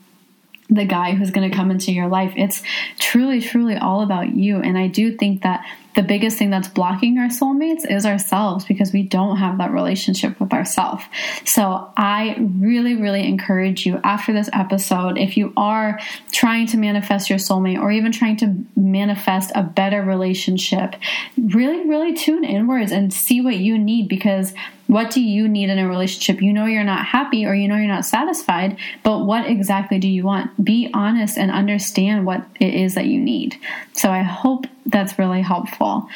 the 0.68 0.84
guy 0.84 1.12
who's 1.12 1.30
going 1.30 1.50
to 1.50 1.56
come 1.56 1.70
into 1.70 1.92
your 1.92 2.08
life. 2.08 2.32
It's 2.36 2.62
truly, 2.98 3.40
truly 3.40 3.76
all 3.76 4.02
about 4.02 4.34
you. 4.34 4.58
And 4.58 4.78
I 4.78 4.86
do 4.86 5.16
think 5.16 5.42
that 5.42 5.66
the 5.94 6.02
biggest 6.02 6.38
thing 6.38 6.50
that's 6.50 6.68
blocking 6.68 7.18
our 7.18 7.28
soulmates 7.28 7.90
is 7.90 8.06
ourselves 8.06 8.64
because 8.64 8.92
we 8.92 9.02
don't 9.02 9.36
have 9.38 9.58
that 9.58 9.72
relationship 9.72 10.38
with 10.40 10.52
ourselves. 10.52 11.04
So 11.44 11.90
I 11.96 12.36
really, 12.38 12.96
really 12.96 13.26
encourage 13.26 13.86
you 13.86 14.00
after 14.04 14.32
this 14.32 14.48
episode, 14.52 15.18
if 15.18 15.36
you 15.36 15.52
are 15.56 15.98
trying 16.32 16.66
to 16.68 16.76
manifest 16.76 17.28
your 17.28 17.38
soulmate 17.38 17.80
or 17.80 17.90
even 17.90 18.12
trying 18.12 18.36
to 18.38 18.54
manifest 18.76 19.50
a 19.54 19.62
better 19.62 20.02
relationship, 20.02 20.94
really, 21.36 21.88
really 21.88 22.14
tune 22.14 22.44
inwards 22.44 22.92
and 22.92 23.12
see 23.12 23.40
what 23.40 23.56
you 23.56 23.78
need 23.78 24.08
because 24.08 24.54
what 24.90 25.10
do 25.12 25.22
you 25.22 25.48
need 25.48 25.70
in 25.70 25.78
a 25.78 25.88
relationship? 25.88 26.42
You 26.42 26.52
know 26.52 26.66
you're 26.66 26.82
not 26.82 27.06
happy 27.06 27.46
or 27.46 27.54
you 27.54 27.68
know 27.68 27.76
you're 27.76 27.86
not 27.86 28.04
satisfied, 28.04 28.76
but 29.04 29.20
what 29.20 29.46
exactly 29.46 30.00
do 30.00 30.08
you 30.08 30.24
want? 30.24 30.64
Be 30.64 30.90
honest 30.92 31.38
and 31.38 31.50
understand 31.52 32.26
what 32.26 32.44
it 32.58 32.74
is 32.74 32.96
that 32.96 33.06
you 33.06 33.20
need. 33.20 33.56
So 33.92 34.10
I 34.10 34.22
hope 34.22 34.66
that's 34.84 35.16
really 35.16 35.42
helpful. 35.42 36.08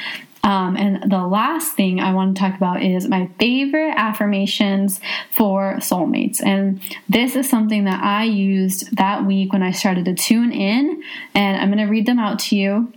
Um, 0.42 0.76
and 0.76 1.10
the 1.10 1.24
last 1.24 1.76
thing 1.76 2.00
I 2.00 2.12
want 2.12 2.36
to 2.36 2.40
talk 2.40 2.56
about 2.56 2.82
is 2.82 3.08
my 3.08 3.30
favorite 3.38 3.94
affirmations 3.96 5.00
for 5.30 5.76
soulmates. 5.76 6.44
And 6.44 6.82
this 7.08 7.36
is 7.36 7.48
something 7.48 7.84
that 7.84 8.02
I 8.02 8.24
used 8.24 8.96
that 8.96 9.24
week 9.24 9.52
when 9.52 9.62
I 9.62 9.70
started 9.70 10.04
to 10.06 10.14
tune 10.14 10.50
in. 10.50 11.02
And 11.32 11.56
I'm 11.56 11.68
going 11.68 11.78
to 11.78 11.90
read 11.90 12.06
them 12.06 12.18
out 12.18 12.40
to 12.40 12.56
you 12.56 12.92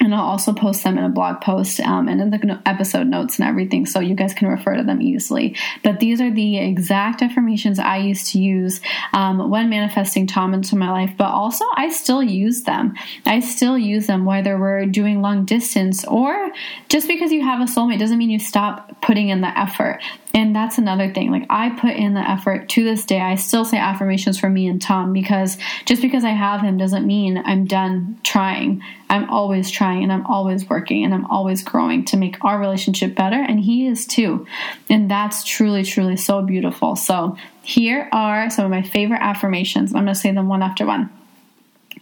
and 0.00 0.14
I'll 0.14 0.22
also 0.22 0.54
post 0.54 0.82
them 0.82 0.96
in 0.96 1.04
a 1.04 1.10
blog 1.10 1.42
post 1.42 1.78
um, 1.80 2.08
and 2.08 2.20
in 2.20 2.30
the 2.30 2.62
episode 2.64 3.06
notes 3.06 3.38
and 3.38 3.46
everything 3.46 3.84
so 3.84 4.00
you 4.00 4.14
guys 4.14 4.32
can 4.32 4.48
refer 4.48 4.76
to 4.76 4.82
them 4.82 5.02
easily. 5.02 5.56
But 5.84 6.00
these 6.00 6.20
are 6.20 6.30
the 6.30 6.58
exact 6.58 7.20
affirmations 7.22 7.78
I 7.78 7.98
used 7.98 8.32
to 8.32 8.38
use 8.38 8.80
um, 9.12 9.50
when 9.50 9.68
manifesting 9.68 10.26
Tom 10.26 10.54
into 10.54 10.74
my 10.74 10.90
life, 10.90 11.12
but 11.18 11.30
also 11.30 11.66
I 11.76 11.90
still 11.90 12.22
use 12.22 12.62
them. 12.62 12.94
I 13.26 13.40
still 13.40 13.76
use 13.76 14.06
them 14.06 14.24
whether 14.24 14.58
we're 14.58 14.86
doing 14.86 15.20
long 15.20 15.44
distance 15.44 16.04
or 16.06 16.50
just 16.88 17.06
because 17.06 17.30
you 17.30 17.42
have 17.42 17.60
a 17.60 17.64
soulmate 17.64 17.98
doesn't 17.98 18.18
mean 18.18 18.30
you 18.30 18.38
stop 18.38 19.02
putting 19.02 19.28
in 19.28 19.42
the 19.42 19.58
effort. 19.58 20.00
And 20.32 20.54
that's 20.54 20.78
another 20.78 21.12
thing. 21.12 21.30
Like 21.30 21.46
I 21.50 21.70
put 21.70 21.96
in 21.96 22.14
the 22.14 22.28
effort 22.28 22.68
to 22.70 22.84
this 22.84 23.04
day. 23.04 23.20
I 23.20 23.34
still 23.34 23.64
say 23.64 23.76
affirmations 23.76 24.38
for 24.38 24.48
me 24.48 24.68
and 24.68 24.80
Tom 24.80 25.12
because 25.12 25.58
just 25.84 26.00
because 26.00 26.24
I 26.24 26.30
have 26.30 26.62
him 26.62 26.78
doesn't 26.78 27.06
mean 27.06 27.42
I'm 27.44 27.66
done 27.66 28.18
trying. 28.22 28.82
I'm 29.10 29.28
always 29.28 29.70
trying 29.72 30.04
and 30.04 30.12
I'm 30.12 30.24
always 30.26 30.70
working 30.70 31.04
and 31.04 31.12
I'm 31.12 31.26
always 31.26 31.64
growing 31.64 32.04
to 32.06 32.16
make 32.16 32.42
our 32.44 32.60
relationship 32.60 33.16
better. 33.16 33.36
And 33.36 33.58
he 33.58 33.88
is 33.88 34.06
too. 34.06 34.46
And 34.88 35.10
that's 35.10 35.42
truly, 35.42 35.82
truly 35.82 36.16
so 36.16 36.42
beautiful. 36.42 36.94
So 36.94 37.36
here 37.62 38.08
are 38.12 38.48
some 38.50 38.64
of 38.64 38.70
my 38.70 38.82
favorite 38.82 39.20
affirmations. 39.20 39.92
I'm 39.92 40.04
going 40.04 40.14
to 40.14 40.20
say 40.20 40.30
them 40.30 40.46
one 40.46 40.62
after 40.62 40.86
one. 40.86 41.10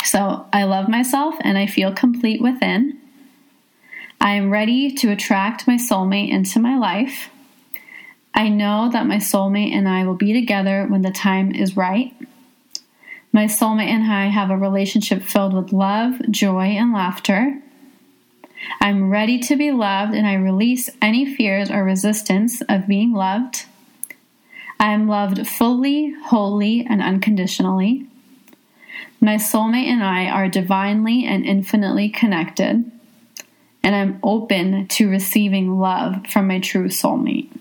So 0.04 0.46
I 0.52 0.64
love 0.64 0.90
myself 0.90 1.34
and 1.40 1.56
I 1.56 1.66
feel 1.66 1.94
complete 1.94 2.42
within. 2.42 2.98
I 4.20 4.34
am 4.34 4.50
ready 4.50 4.92
to 4.96 5.10
attract 5.10 5.66
my 5.66 5.76
soulmate 5.76 6.30
into 6.30 6.60
my 6.60 6.76
life. 6.76 7.30
I 8.34 8.50
know 8.50 8.90
that 8.92 9.06
my 9.06 9.16
soulmate 9.16 9.72
and 9.72 9.88
I 9.88 10.04
will 10.04 10.14
be 10.14 10.34
together 10.34 10.86
when 10.86 11.00
the 11.00 11.10
time 11.10 11.54
is 11.54 11.74
right. 11.74 12.14
My 13.32 13.44
soulmate 13.44 13.88
and 13.88 14.10
I 14.10 14.26
have 14.26 14.50
a 14.50 14.56
relationship 14.56 15.22
filled 15.22 15.52
with 15.52 15.72
love, 15.72 16.20
joy, 16.30 16.64
and 16.64 16.92
laughter. 16.92 17.60
I'm 18.80 19.10
ready 19.10 19.38
to 19.40 19.56
be 19.56 19.70
loved 19.70 20.14
and 20.14 20.26
I 20.26 20.34
release 20.34 20.90
any 21.00 21.34
fears 21.34 21.70
or 21.70 21.84
resistance 21.84 22.62
of 22.62 22.88
being 22.88 23.12
loved. 23.12 23.66
I 24.80 24.92
am 24.92 25.08
loved 25.08 25.46
fully, 25.46 26.14
wholly, 26.26 26.86
and 26.88 27.02
unconditionally. 27.02 28.06
My 29.20 29.34
soulmate 29.34 29.86
and 29.86 30.02
I 30.02 30.26
are 30.26 30.48
divinely 30.48 31.24
and 31.24 31.44
infinitely 31.44 32.08
connected, 32.08 32.90
and 33.82 33.96
I'm 33.96 34.20
open 34.22 34.86
to 34.88 35.10
receiving 35.10 35.78
love 35.78 36.26
from 36.28 36.46
my 36.46 36.60
true 36.60 36.88
soulmate. 36.88 37.57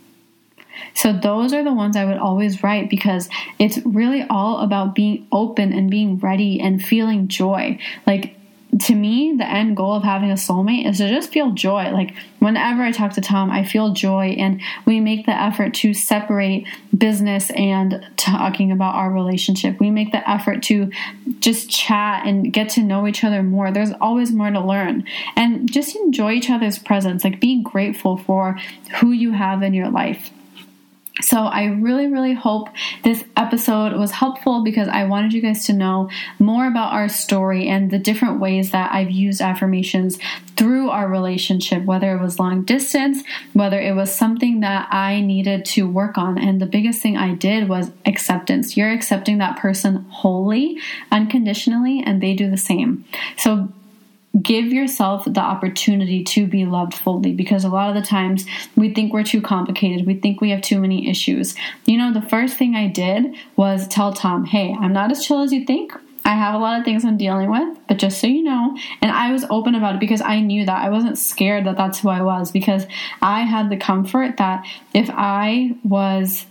So 0.94 1.14
those 1.14 1.54
are 1.54 1.64
the 1.64 1.74
ones 1.74 1.96
I 1.96 2.06
would 2.06 2.18
always 2.18 2.64
write 2.64 2.90
because 2.90 3.30
it's 3.60 3.78
really 3.86 4.26
all 4.30 4.60
about 4.60 4.96
being 4.96 5.28
open 5.32 5.74
and 5.74 5.90
being 5.90 6.18
ready 6.18 6.60
and 6.60 6.84
feeling 6.84 7.28
joy. 7.28 7.80
Like 8.06 8.38
to 8.82 8.96
me, 8.96 9.34
the 9.38 9.48
end 9.48 9.78
goal 9.78 9.94
of 9.94 10.04
having 10.04 10.30
a 10.30 10.36
soulmate 10.36 10.88
is 10.88 10.98
to 10.98 11.10
just 11.10 11.32
feel 11.32 11.52
joy. 11.52 11.90
Like 11.92 12.14
whenever 12.40 12.84
I 12.84 12.92
talk 12.92 13.14
to 13.14 13.22
Tom, 13.22 13.50
I 13.50 13.64
feel 13.64 13.94
joy, 13.94 14.36
and 14.38 14.62
we 14.86 15.00
make 15.00 15.26
the 15.26 15.32
effort 15.32 15.74
to 15.76 15.94
separate 15.94 16.68
business 16.96 17.50
and 17.52 18.06
talking 18.18 18.72
about 18.72 18.96
our 18.96 19.12
relationship. 19.12 19.80
We 19.80 19.90
make 19.90 20.12
the 20.12 20.28
effort 20.30 20.64
to 20.64 20.92
just 21.40 21.70
chat 21.70 22.26
and 22.28 22.52
get 22.52 22.70
to 22.72 22.84
know 22.84 23.08
each 23.08 23.24
other 23.24 23.42
more. 23.42 23.72
There's 23.72 23.94
always 24.02 24.32
more 24.32 24.52
to 24.52 24.60
learn, 24.60 25.06
and 25.36 25.72
just 25.72 25.96
enjoy 25.96 26.34
each 26.34 26.50
other's 26.50 26.78
presence. 26.78 27.24
Like 27.24 27.40
be 27.40 27.64
grateful 27.64 28.18
for 28.18 28.60
who 29.00 29.12
you 29.12 29.32
have 29.32 29.64
in 29.64 29.74
your 29.74 29.90
life. 29.90 30.32
So, 31.22 31.46
I 31.46 31.66
really, 31.66 32.08
really 32.08 32.34
hope 32.34 32.70
this 33.04 33.24
episode 33.36 33.98
was 33.98 34.12
helpful 34.12 34.64
because 34.64 34.88
I 34.88 35.06
wanted 35.06 35.34
you 35.34 35.42
guys 35.42 35.66
to 35.66 35.74
know 35.74 36.10
more 36.40 36.68
about 36.68 36.94
our 36.94 37.10
story 37.10 37.68
and 37.68 37.92
the 37.92 38.00
different 38.00 38.40
ways 38.40 38.72
that 38.72 38.92
I've 38.92 39.12
used 39.12 39.42
affirmations 39.42 40.20
through 40.56 40.90
our 40.90 41.08
relationship, 41.08 41.84
whether 41.86 42.16
it 42.18 42.22
was 42.22 42.40
long 42.40 42.64
distance, 42.64 43.24
whether 43.54 43.80
it 43.80 43.96
was 43.96 44.14
something 44.14 44.62
that 44.62 44.88
I 44.92 45.22
needed 45.22 45.66
to 45.66 45.88
work 45.88 46.18
on. 46.18 46.38
And 46.38 46.60
the 46.60 46.66
biggest 46.66 47.02
thing 47.02 47.16
I 47.16 47.36
did 47.36 47.70
was 47.70 47.92
acceptance. 48.06 48.76
You're 48.76 48.92
accepting 48.92 49.38
that 49.38 49.58
person 49.58 50.06
wholly, 50.10 50.80
unconditionally, 51.12 52.02
and 52.06 52.22
they 52.22 52.34
do 52.34 52.50
the 52.50 52.58
same. 52.58 53.06
So, 53.38 53.72
give 54.42 54.68
yourself 54.68 55.26
the 55.26 55.40
opportunity 55.40 56.24
to 56.24 56.48
be 56.48 56.66
loved 56.66 56.94
fully 56.94 57.34
because 57.34 57.64
a 57.64 57.70
lot 57.70 57.90
of 57.90 57.96
the 58.02 58.08
times 58.08 58.46
we 58.76 58.94
think 58.94 59.14
we're 59.14 59.24
too 59.24 59.42
complicated. 59.42 60.06
We 60.06 60.16
think 60.16 60.42
we 60.42 60.50
have 60.52 60.62
too 60.62 60.80
many 60.80 61.10
issues. 61.10 61.56
You 61.86 61.98
know, 61.98 62.14
the 62.14 62.22
first 62.22 62.58
thing 62.58 62.76
I 62.76 62.88
did 62.88 63.36
was 63.56 63.88
tell 63.88 64.14
Tom, 64.14 64.46
hey, 64.46 64.76
I'm 64.80 64.94
not 64.94 65.12
as 65.12 65.26
chill 65.26 65.42
as 65.42 65.54
you 65.54 65.66
think. 65.66 65.94
I 66.26 66.32
have 66.32 66.56
a 66.56 66.58
lot 66.58 66.78
of 66.78 66.84
things 66.84 67.06
I'm 67.06 67.18
dealing 67.18 67.50
with, 67.50 67.78
but 67.88 67.98
just 67.98 68.20
so 68.20 68.28
you 68.28 68.44
know, 68.44 68.78
and 69.02 69.12
I 69.12 69.32
was 69.32 69.46
open 69.50 69.76
about 69.76 69.96
it 69.96 70.02
because 70.02 70.22
I 70.22 70.42
knew 70.42 70.66
that 70.66 70.84
I 70.84 70.90
wasn't 70.90 71.18
scared 71.18 71.66
that 71.66 71.78
that's 71.78 72.00
who 72.00 72.10
I 72.10 72.22
was 72.22 72.52
because 72.52 72.86
I 73.22 73.42
had 73.42 73.70
the 73.70 73.78
comfort 73.78 74.36
that 74.36 74.66
if 74.94 75.10
I 75.10 75.74
was 75.86 76.46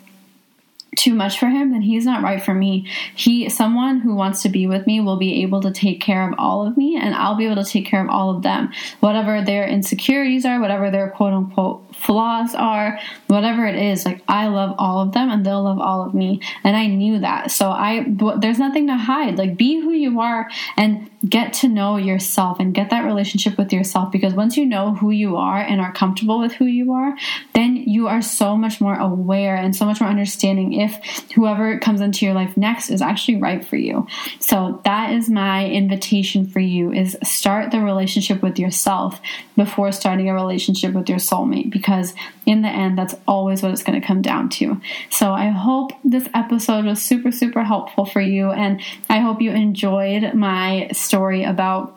too 0.96 1.14
much 1.14 1.38
for 1.38 1.46
him, 1.46 1.72
then 1.72 1.82
he's 1.82 2.04
not 2.04 2.22
right 2.22 2.42
for 2.42 2.54
me. 2.54 2.86
He 3.14 3.48
someone 3.48 4.00
who 4.00 4.14
wants 4.14 4.42
to 4.42 4.48
be 4.48 4.66
with 4.66 4.86
me 4.86 5.00
will 5.00 5.16
be 5.18 5.42
able 5.42 5.60
to 5.60 5.70
take 5.70 6.00
care 6.00 6.28
of 6.28 6.34
all 6.38 6.66
of 6.66 6.76
me 6.76 6.96
and 6.96 7.14
I'll 7.14 7.36
be 7.36 7.46
able 7.46 7.62
to 7.62 7.70
take 7.70 7.86
care 7.86 8.02
of 8.02 8.10
all 8.10 8.34
of 8.34 8.42
them. 8.42 8.70
Whatever 9.00 9.42
their 9.42 9.66
insecurities 9.66 10.44
are, 10.44 10.60
whatever 10.60 10.90
their 10.90 11.10
quote 11.10 11.32
unquote 11.32 11.94
flaws 11.94 12.54
are, 12.54 12.98
whatever 13.26 13.66
it 13.66 13.76
is, 13.76 14.04
like 14.04 14.22
I 14.28 14.48
love 14.48 14.74
all 14.78 15.00
of 15.00 15.12
them 15.12 15.30
and 15.30 15.44
they'll 15.44 15.62
love 15.62 15.78
all 15.78 16.06
of 16.06 16.14
me. 16.14 16.40
And 16.64 16.76
I 16.76 16.86
knew 16.86 17.20
that. 17.20 17.50
So 17.50 17.70
I 17.70 18.06
there's 18.38 18.58
nothing 18.58 18.86
to 18.88 18.96
hide. 18.96 19.38
Like 19.38 19.56
be 19.56 19.80
who 19.80 19.92
you 19.92 20.20
are 20.20 20.48
and 20.76 21.10
get 21.28 21.52
to 21.52 21.68
know 21.68 21.96
yourself 21.96 22.60
and 22.60 22.74
get 22.74 22.90
that 22.90 23.04
relationship 23.04 23.58
with 23.58 23.72
yourself 23.72 24.12
because 24.12 24.34
once 24.34 24.56
you 24.56 24.64
know 24.64 24.94
who 24.94 25.10
you 25.10 25.36
are 25.36 25.58
and 25.58 25.80
are 25.80 25.92
comfortable 25.92 26.38
with 26.38 26.52
who 26.52 26.66
you 26.66 26.92
are, 26.92 27.16
then 27.54 27.76
you 27.76 28.06
are 28.08 28.22
so 28.22 28.56
much 28.56 28.80
more 28.80 28.94
aware 28.94 29.56
and 29.56 29.74
so 29.74 29.84
much 29.84 30.00
more 30.00 30.10
understanding 30.10 30.80
if 30.86 31.30
whoever 31.32 31.78
comes 31.78 32.00
into 32.00 32.24
your 32.24 32.34
life 32.34 32.56
next 32.56 32.90
is 32.90 33.02
actually 33.02 33.36
right 33.36 33.64
for 33.64 33.76
you. 33.76 34.06
So 34.38 34.80
that 34.84 35.12
is 35.12 35.28
my 35.28 35.66
invitation 35.66 36.46
for 36.46 36.60
you 36.60 36.92
is 36.92 37.16
start 37.22 37.70
the 37.70 37.80
relationship 37.80 38.42
with 38.42 38.58
yourself 38.58 39.20
before 39.56 39.92
starting 39.92 40.28
a 40.28 40.34
relationship 40.34 40.94
with 40.94 41.08
your 41.08 41.18
soulmate 41.18 41.70
because 41.70 42.14
in 42.46 42.62
the 42.62 42.68
end 42.68 42.96
that's 42.96 43.14
always 43.26 43.62
what 43.62 43.72
it's 43.72 43.82
going 43.82 44.00
to 44.00 44.06
come 44.06 44.22
down 44.22 44.48
to. 44.48 44.80
So 45.10 45.32
I 45.32 45.48
hope 45.48 45.92
this 46.04 46.28
episode 46.34 46.84
was 46.84 47.02
super 47.02 47.32
super 47.32 47.64
helpful 47.64 48.04
for 48.06 48.20
you 48.20 48.50
and 48.50 48.80
I 49.08 49.18
hope 49.18 49.40
you 49.40 49.50
enjoyed 49.50 50.34
my 50.34 50.88
story 50.92 51.44
about 51.44 51.92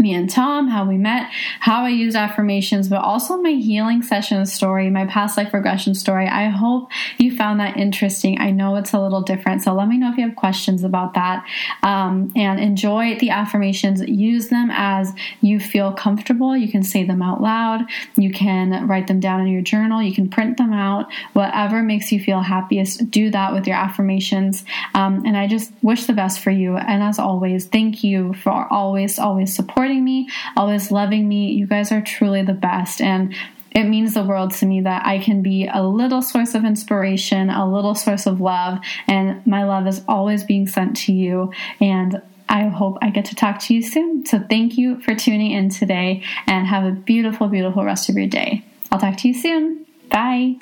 me 0.00 0.14
and 0.14 0.28
Tom, 0.30 0.68
how 0.68 0.86
we 0.86 0.96
met, 0.96 1.30
how 1.60 1.84
I 1.84 1.90
use 1.90 2.16
affirmations, 2.16 2.88
but 2.88 3.02
also 3.02 3.36
my 3.36 3.52
healing 3.52 4.02
session 4.02 4.46
story, 4.46 4.88
my 4.90 5.06
past 5.06 5.36
life 5.36 5.52
regression 5.52 5.94
story. 5.94 6.26
I 6.26 6.48
hope 6.48 6.90
you 7.18 7.36
found 7.36 7.60
that 7.60 7.76
interesting. 7.76 8.40
I 8.40 8.50
know 8.50 8.76
it's 8.76 8.94
a 8.94 9.00
little 9.00 9.20
different, 9.20 9.62
so 9.62 9.74
let 9.74 9.88
me 9.88 9.98
know 9.98 10.10
if 10.10 10.16
you 10.16 10.26
have 10.26 10.36
questions 10.36 10.84
about 10.84 11.14
that. 11.14 11.46
Um, 11.82 12.32
and 12.34 12.58
enjoy 12.58 13.18
the 13.18 13.30
affirmations. 13.30 14.00
Use 14.00 14.48
them 14.48 14.70
as 14.72 15.12
you 15.42 15.60
feel 15.60 15.92
comfortable. 15.92 16.56
You 16.56 16.70
can 16.70 16.82
say 16.82 17.04
them 17.04 17.20
out 17.20 17.42
loud. 17.42 17.82
You 18.16 18.32
can 18.32 18.88
write 18.88 19.06
them 19.06 19.20
down 19.20 19.42
in 19.42 19.48
your 19.48 19.62
journal. 19.62 20.02
You 20.02 20.14
can 20.14 20.30
print 20.30 20.56
them 20.56 20.72
out. 20.72 21.06
Whatever 21.34 21.82
makes 21.82 22.10
you 22.10 22.20
feel 22.20 22.40
happiest, 22.40 23.10
do 23.10 23.30
that 23.30 23.52
with 23.52 23.66
your 23.66 23.76
affirmations. 23.76 24.64
Um, 24.94 25.24
and 25.26 25.36
I 25.36 25.46
just 25.46 25.72
wish 25.82 26.06
the 26.06 26.14
best 26.14 26.40
for 26.40 26.50
you. 26.50 26.76
And 26.76 27.02
as 27.02 27.18
always, 27.18 27.66
thank 27.66 28.02
you 28.02 28.32
for 28.34 28.66
always, 28.70 29.18
always 29.18 29.54
supporting 29.54 29.89
supporting 29.90 30.04
me, 30.04 30.28
always 30.56 30.90
loving 30.90 31.28
me. 31.28 31.52
You 31.52 31.66
guys 31.66 31.92
are 31.92 32.00
truly 32.00 32.42
the 32.42 32.54
best. 32.54 33.00
And 33.00 33.34
it 33.72 33.84
means 33.84 34.14
the 34.14 34.22
world 34.22 34.52
to 34.54 34.66
me 34.66 34.80
that 34.82 35.06
I 35.06 35.18
can 35.18 35.42
be 35.42 35.68
a 35.72 35.82
little 35.82 36.22
source 36.22 36.54
of 36.54 36.64
inspiration, 36.64 37.50
a 37.50 37.70
little 37.70 37.94
source 37.94 38.26
of 38.26 38.40
love, 38.40 38.78
and 39.06 39.44
my 39.46 39.64
love 39.64 39.86
is 39.86 40.02
always 40.08 40.44
being 40.44 40.66
sent 40.66 40.96
to 41.06 41.12
you. 41.12 41.52
And 41.80 42.20
I 42.48 42.66
hope 42.68 42.98
I 43.00 43.10
get 43.10 43.26
to 43.26 43.34
talk 43.36 43.60
to 43.60 43.74
you 43.74 43.82
soon. 43.82 44.26
So 44.26 44.40
thank 44.50 44.76
you 44.76 45.00
for 45.00 45.14
tuning 45.14 45.52
in 45.52 45.70
today 45.70 46.24
and 46.46 46.66
have 46.66 46.84
a 46.84 46.90
beautiful, 46.90 47.46
beautiful 47.46 47.84
rest 47.84 48.08
of 48.08 48.16
your 48.16 48.26
day. 48.26 48.64
I'll 48.90 48.98
talk 48.98 49.16
to 49.18 49.28
you 49.28 49.34
soon. 49.34 49.86
Bye. 50.10 50.56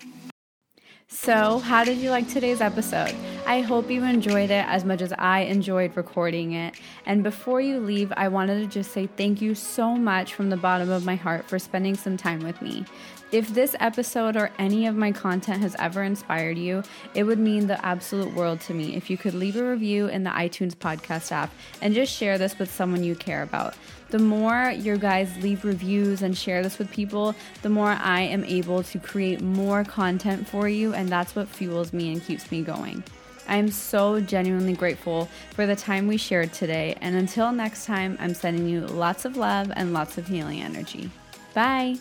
So, 1.11 1.59
how 1.61 1.85
did 1.85 1.97
you 1.97 2.11
like 2.11 2.29
today's 2.29 2.61
episode? 2.61 3.15
I 3.47 3.63
hope 3.63 3.91
you 3.91 4.05
enjoyed 4.05 4.51
it 4.51 4.67
as 4.69 4.85
much 4.85 5.01
as 5.01 5.11
I 5.15 5.41
enjoyed 5.41 5.97
recording 5.97 6.53
it. 6.53 6.75
And 7.07 7.23
before 7.23 7.63
you 7.63 7.81
leave, 7.81 8.13
I 8.15 8.29
wanted 8.29 8.61
to 8.61 8.67
just 8.67 8.93
say 8.93 9.07
thank 9.17 9.41
you 9.41 9.55
so 9.55 9.97
much 9.97 10.35
from 10.35 10.51
the 10.51 10.59
bottom 10.59 10.91
of 10.91 11.07
my 11.07 11.17
heart 11.17 11.49
for 11.49 11.59
spending 11.59 11.97
some 11.97 12.19
time 12.19 12.41
with 12.41 12.61
me. 12.61 12.85
If 13.33 13.49
this 13.49 13.75
episode 13.81 14.37
or 14.37 14.51
any 14.59 14.87
of 14.87 14.97
my 14.97 15.11
content 15.13 15.63
has 15.63 15.75
ever 15.79 16.03
inspired 16.03 16.59
you, 16.59 16.83
it 17.15 17.25
would 17.25 17.39
mean 17.39 17.69
the 17.69 17.83
absolute 17.85 18.35
world 18.35 18.61
to 18.63 18.75
me 18.75 18.95
if 18.95 19.09
you 19.09 19.17
could 19.17 19.35
leave 19.35 19.57
a 19.57 19.65
review 19.65 20.09
in 20.09 20.25
the 20.25 20.31
iTunes 20.31 20.75
podcast 20.75 21.33
app 21.33 21.51
and 21.81 21.95
just 21.95 22.15
share 22.15 22.37
this 22.37 22.59
with 22.59 22.71
someone 22.71 23.03
you 23.03 23.15
care 23.15 23.43
about 23.43 23.75
the 24.11 24.19
more 24.19 24.71
your 24.71 24.97
guys 24.97 25.37
leave 25.43 25.65
reviews 25.65 26.23
and 26.23 26.37
share 26.37 26.63
this 26.63 26.79
with 26.79 26.91
people, 26.91 27.35
the 27.63 27.69
more 27.69 27.91
I 27.91 28.23
am 28.23 28.45
able 28.45 28.83
to 28.85 28.99
create 28.99 29.41
more 29.41 29.85
content 29.85 30.49
for 30.49 30.69
you, 30.69 30.95
and 30.95 31.09
that's 31.09 31.37
what 31.37 31.49
fuels 31.49 31.93
me 31.93 32.13
and 32.13 32.25
keeps 32.25 32.51
me 32.51 32.63
going. 32.63 33.03
I 33.47 33.57
am 33.57 33.71
so 33.71 34.21
genuinely 34.21 34.75
grateful 34.75 35.29
for 35.51 35.67
the 35.67 35.77
time 35.77 36.07
we 36.07 36.17
shared 36.17 36.53
today, 36.53 36.97
and 37.01 37.17
until 37.17 37.51
next 37.53 37.87
time, 37.87 38.17
I'm 38.21 38.35
sending 38.35 38.69
you 38.69 38.81
lots 38.81 39.25
of 39.25 39.37
love 39.37 39.73
and 39.75 39.93
lots 39.93 40.19
of 40.19 40.27
healing 40.27 40.61
energy. 40.61 41.11
Bye. 41.55 41.99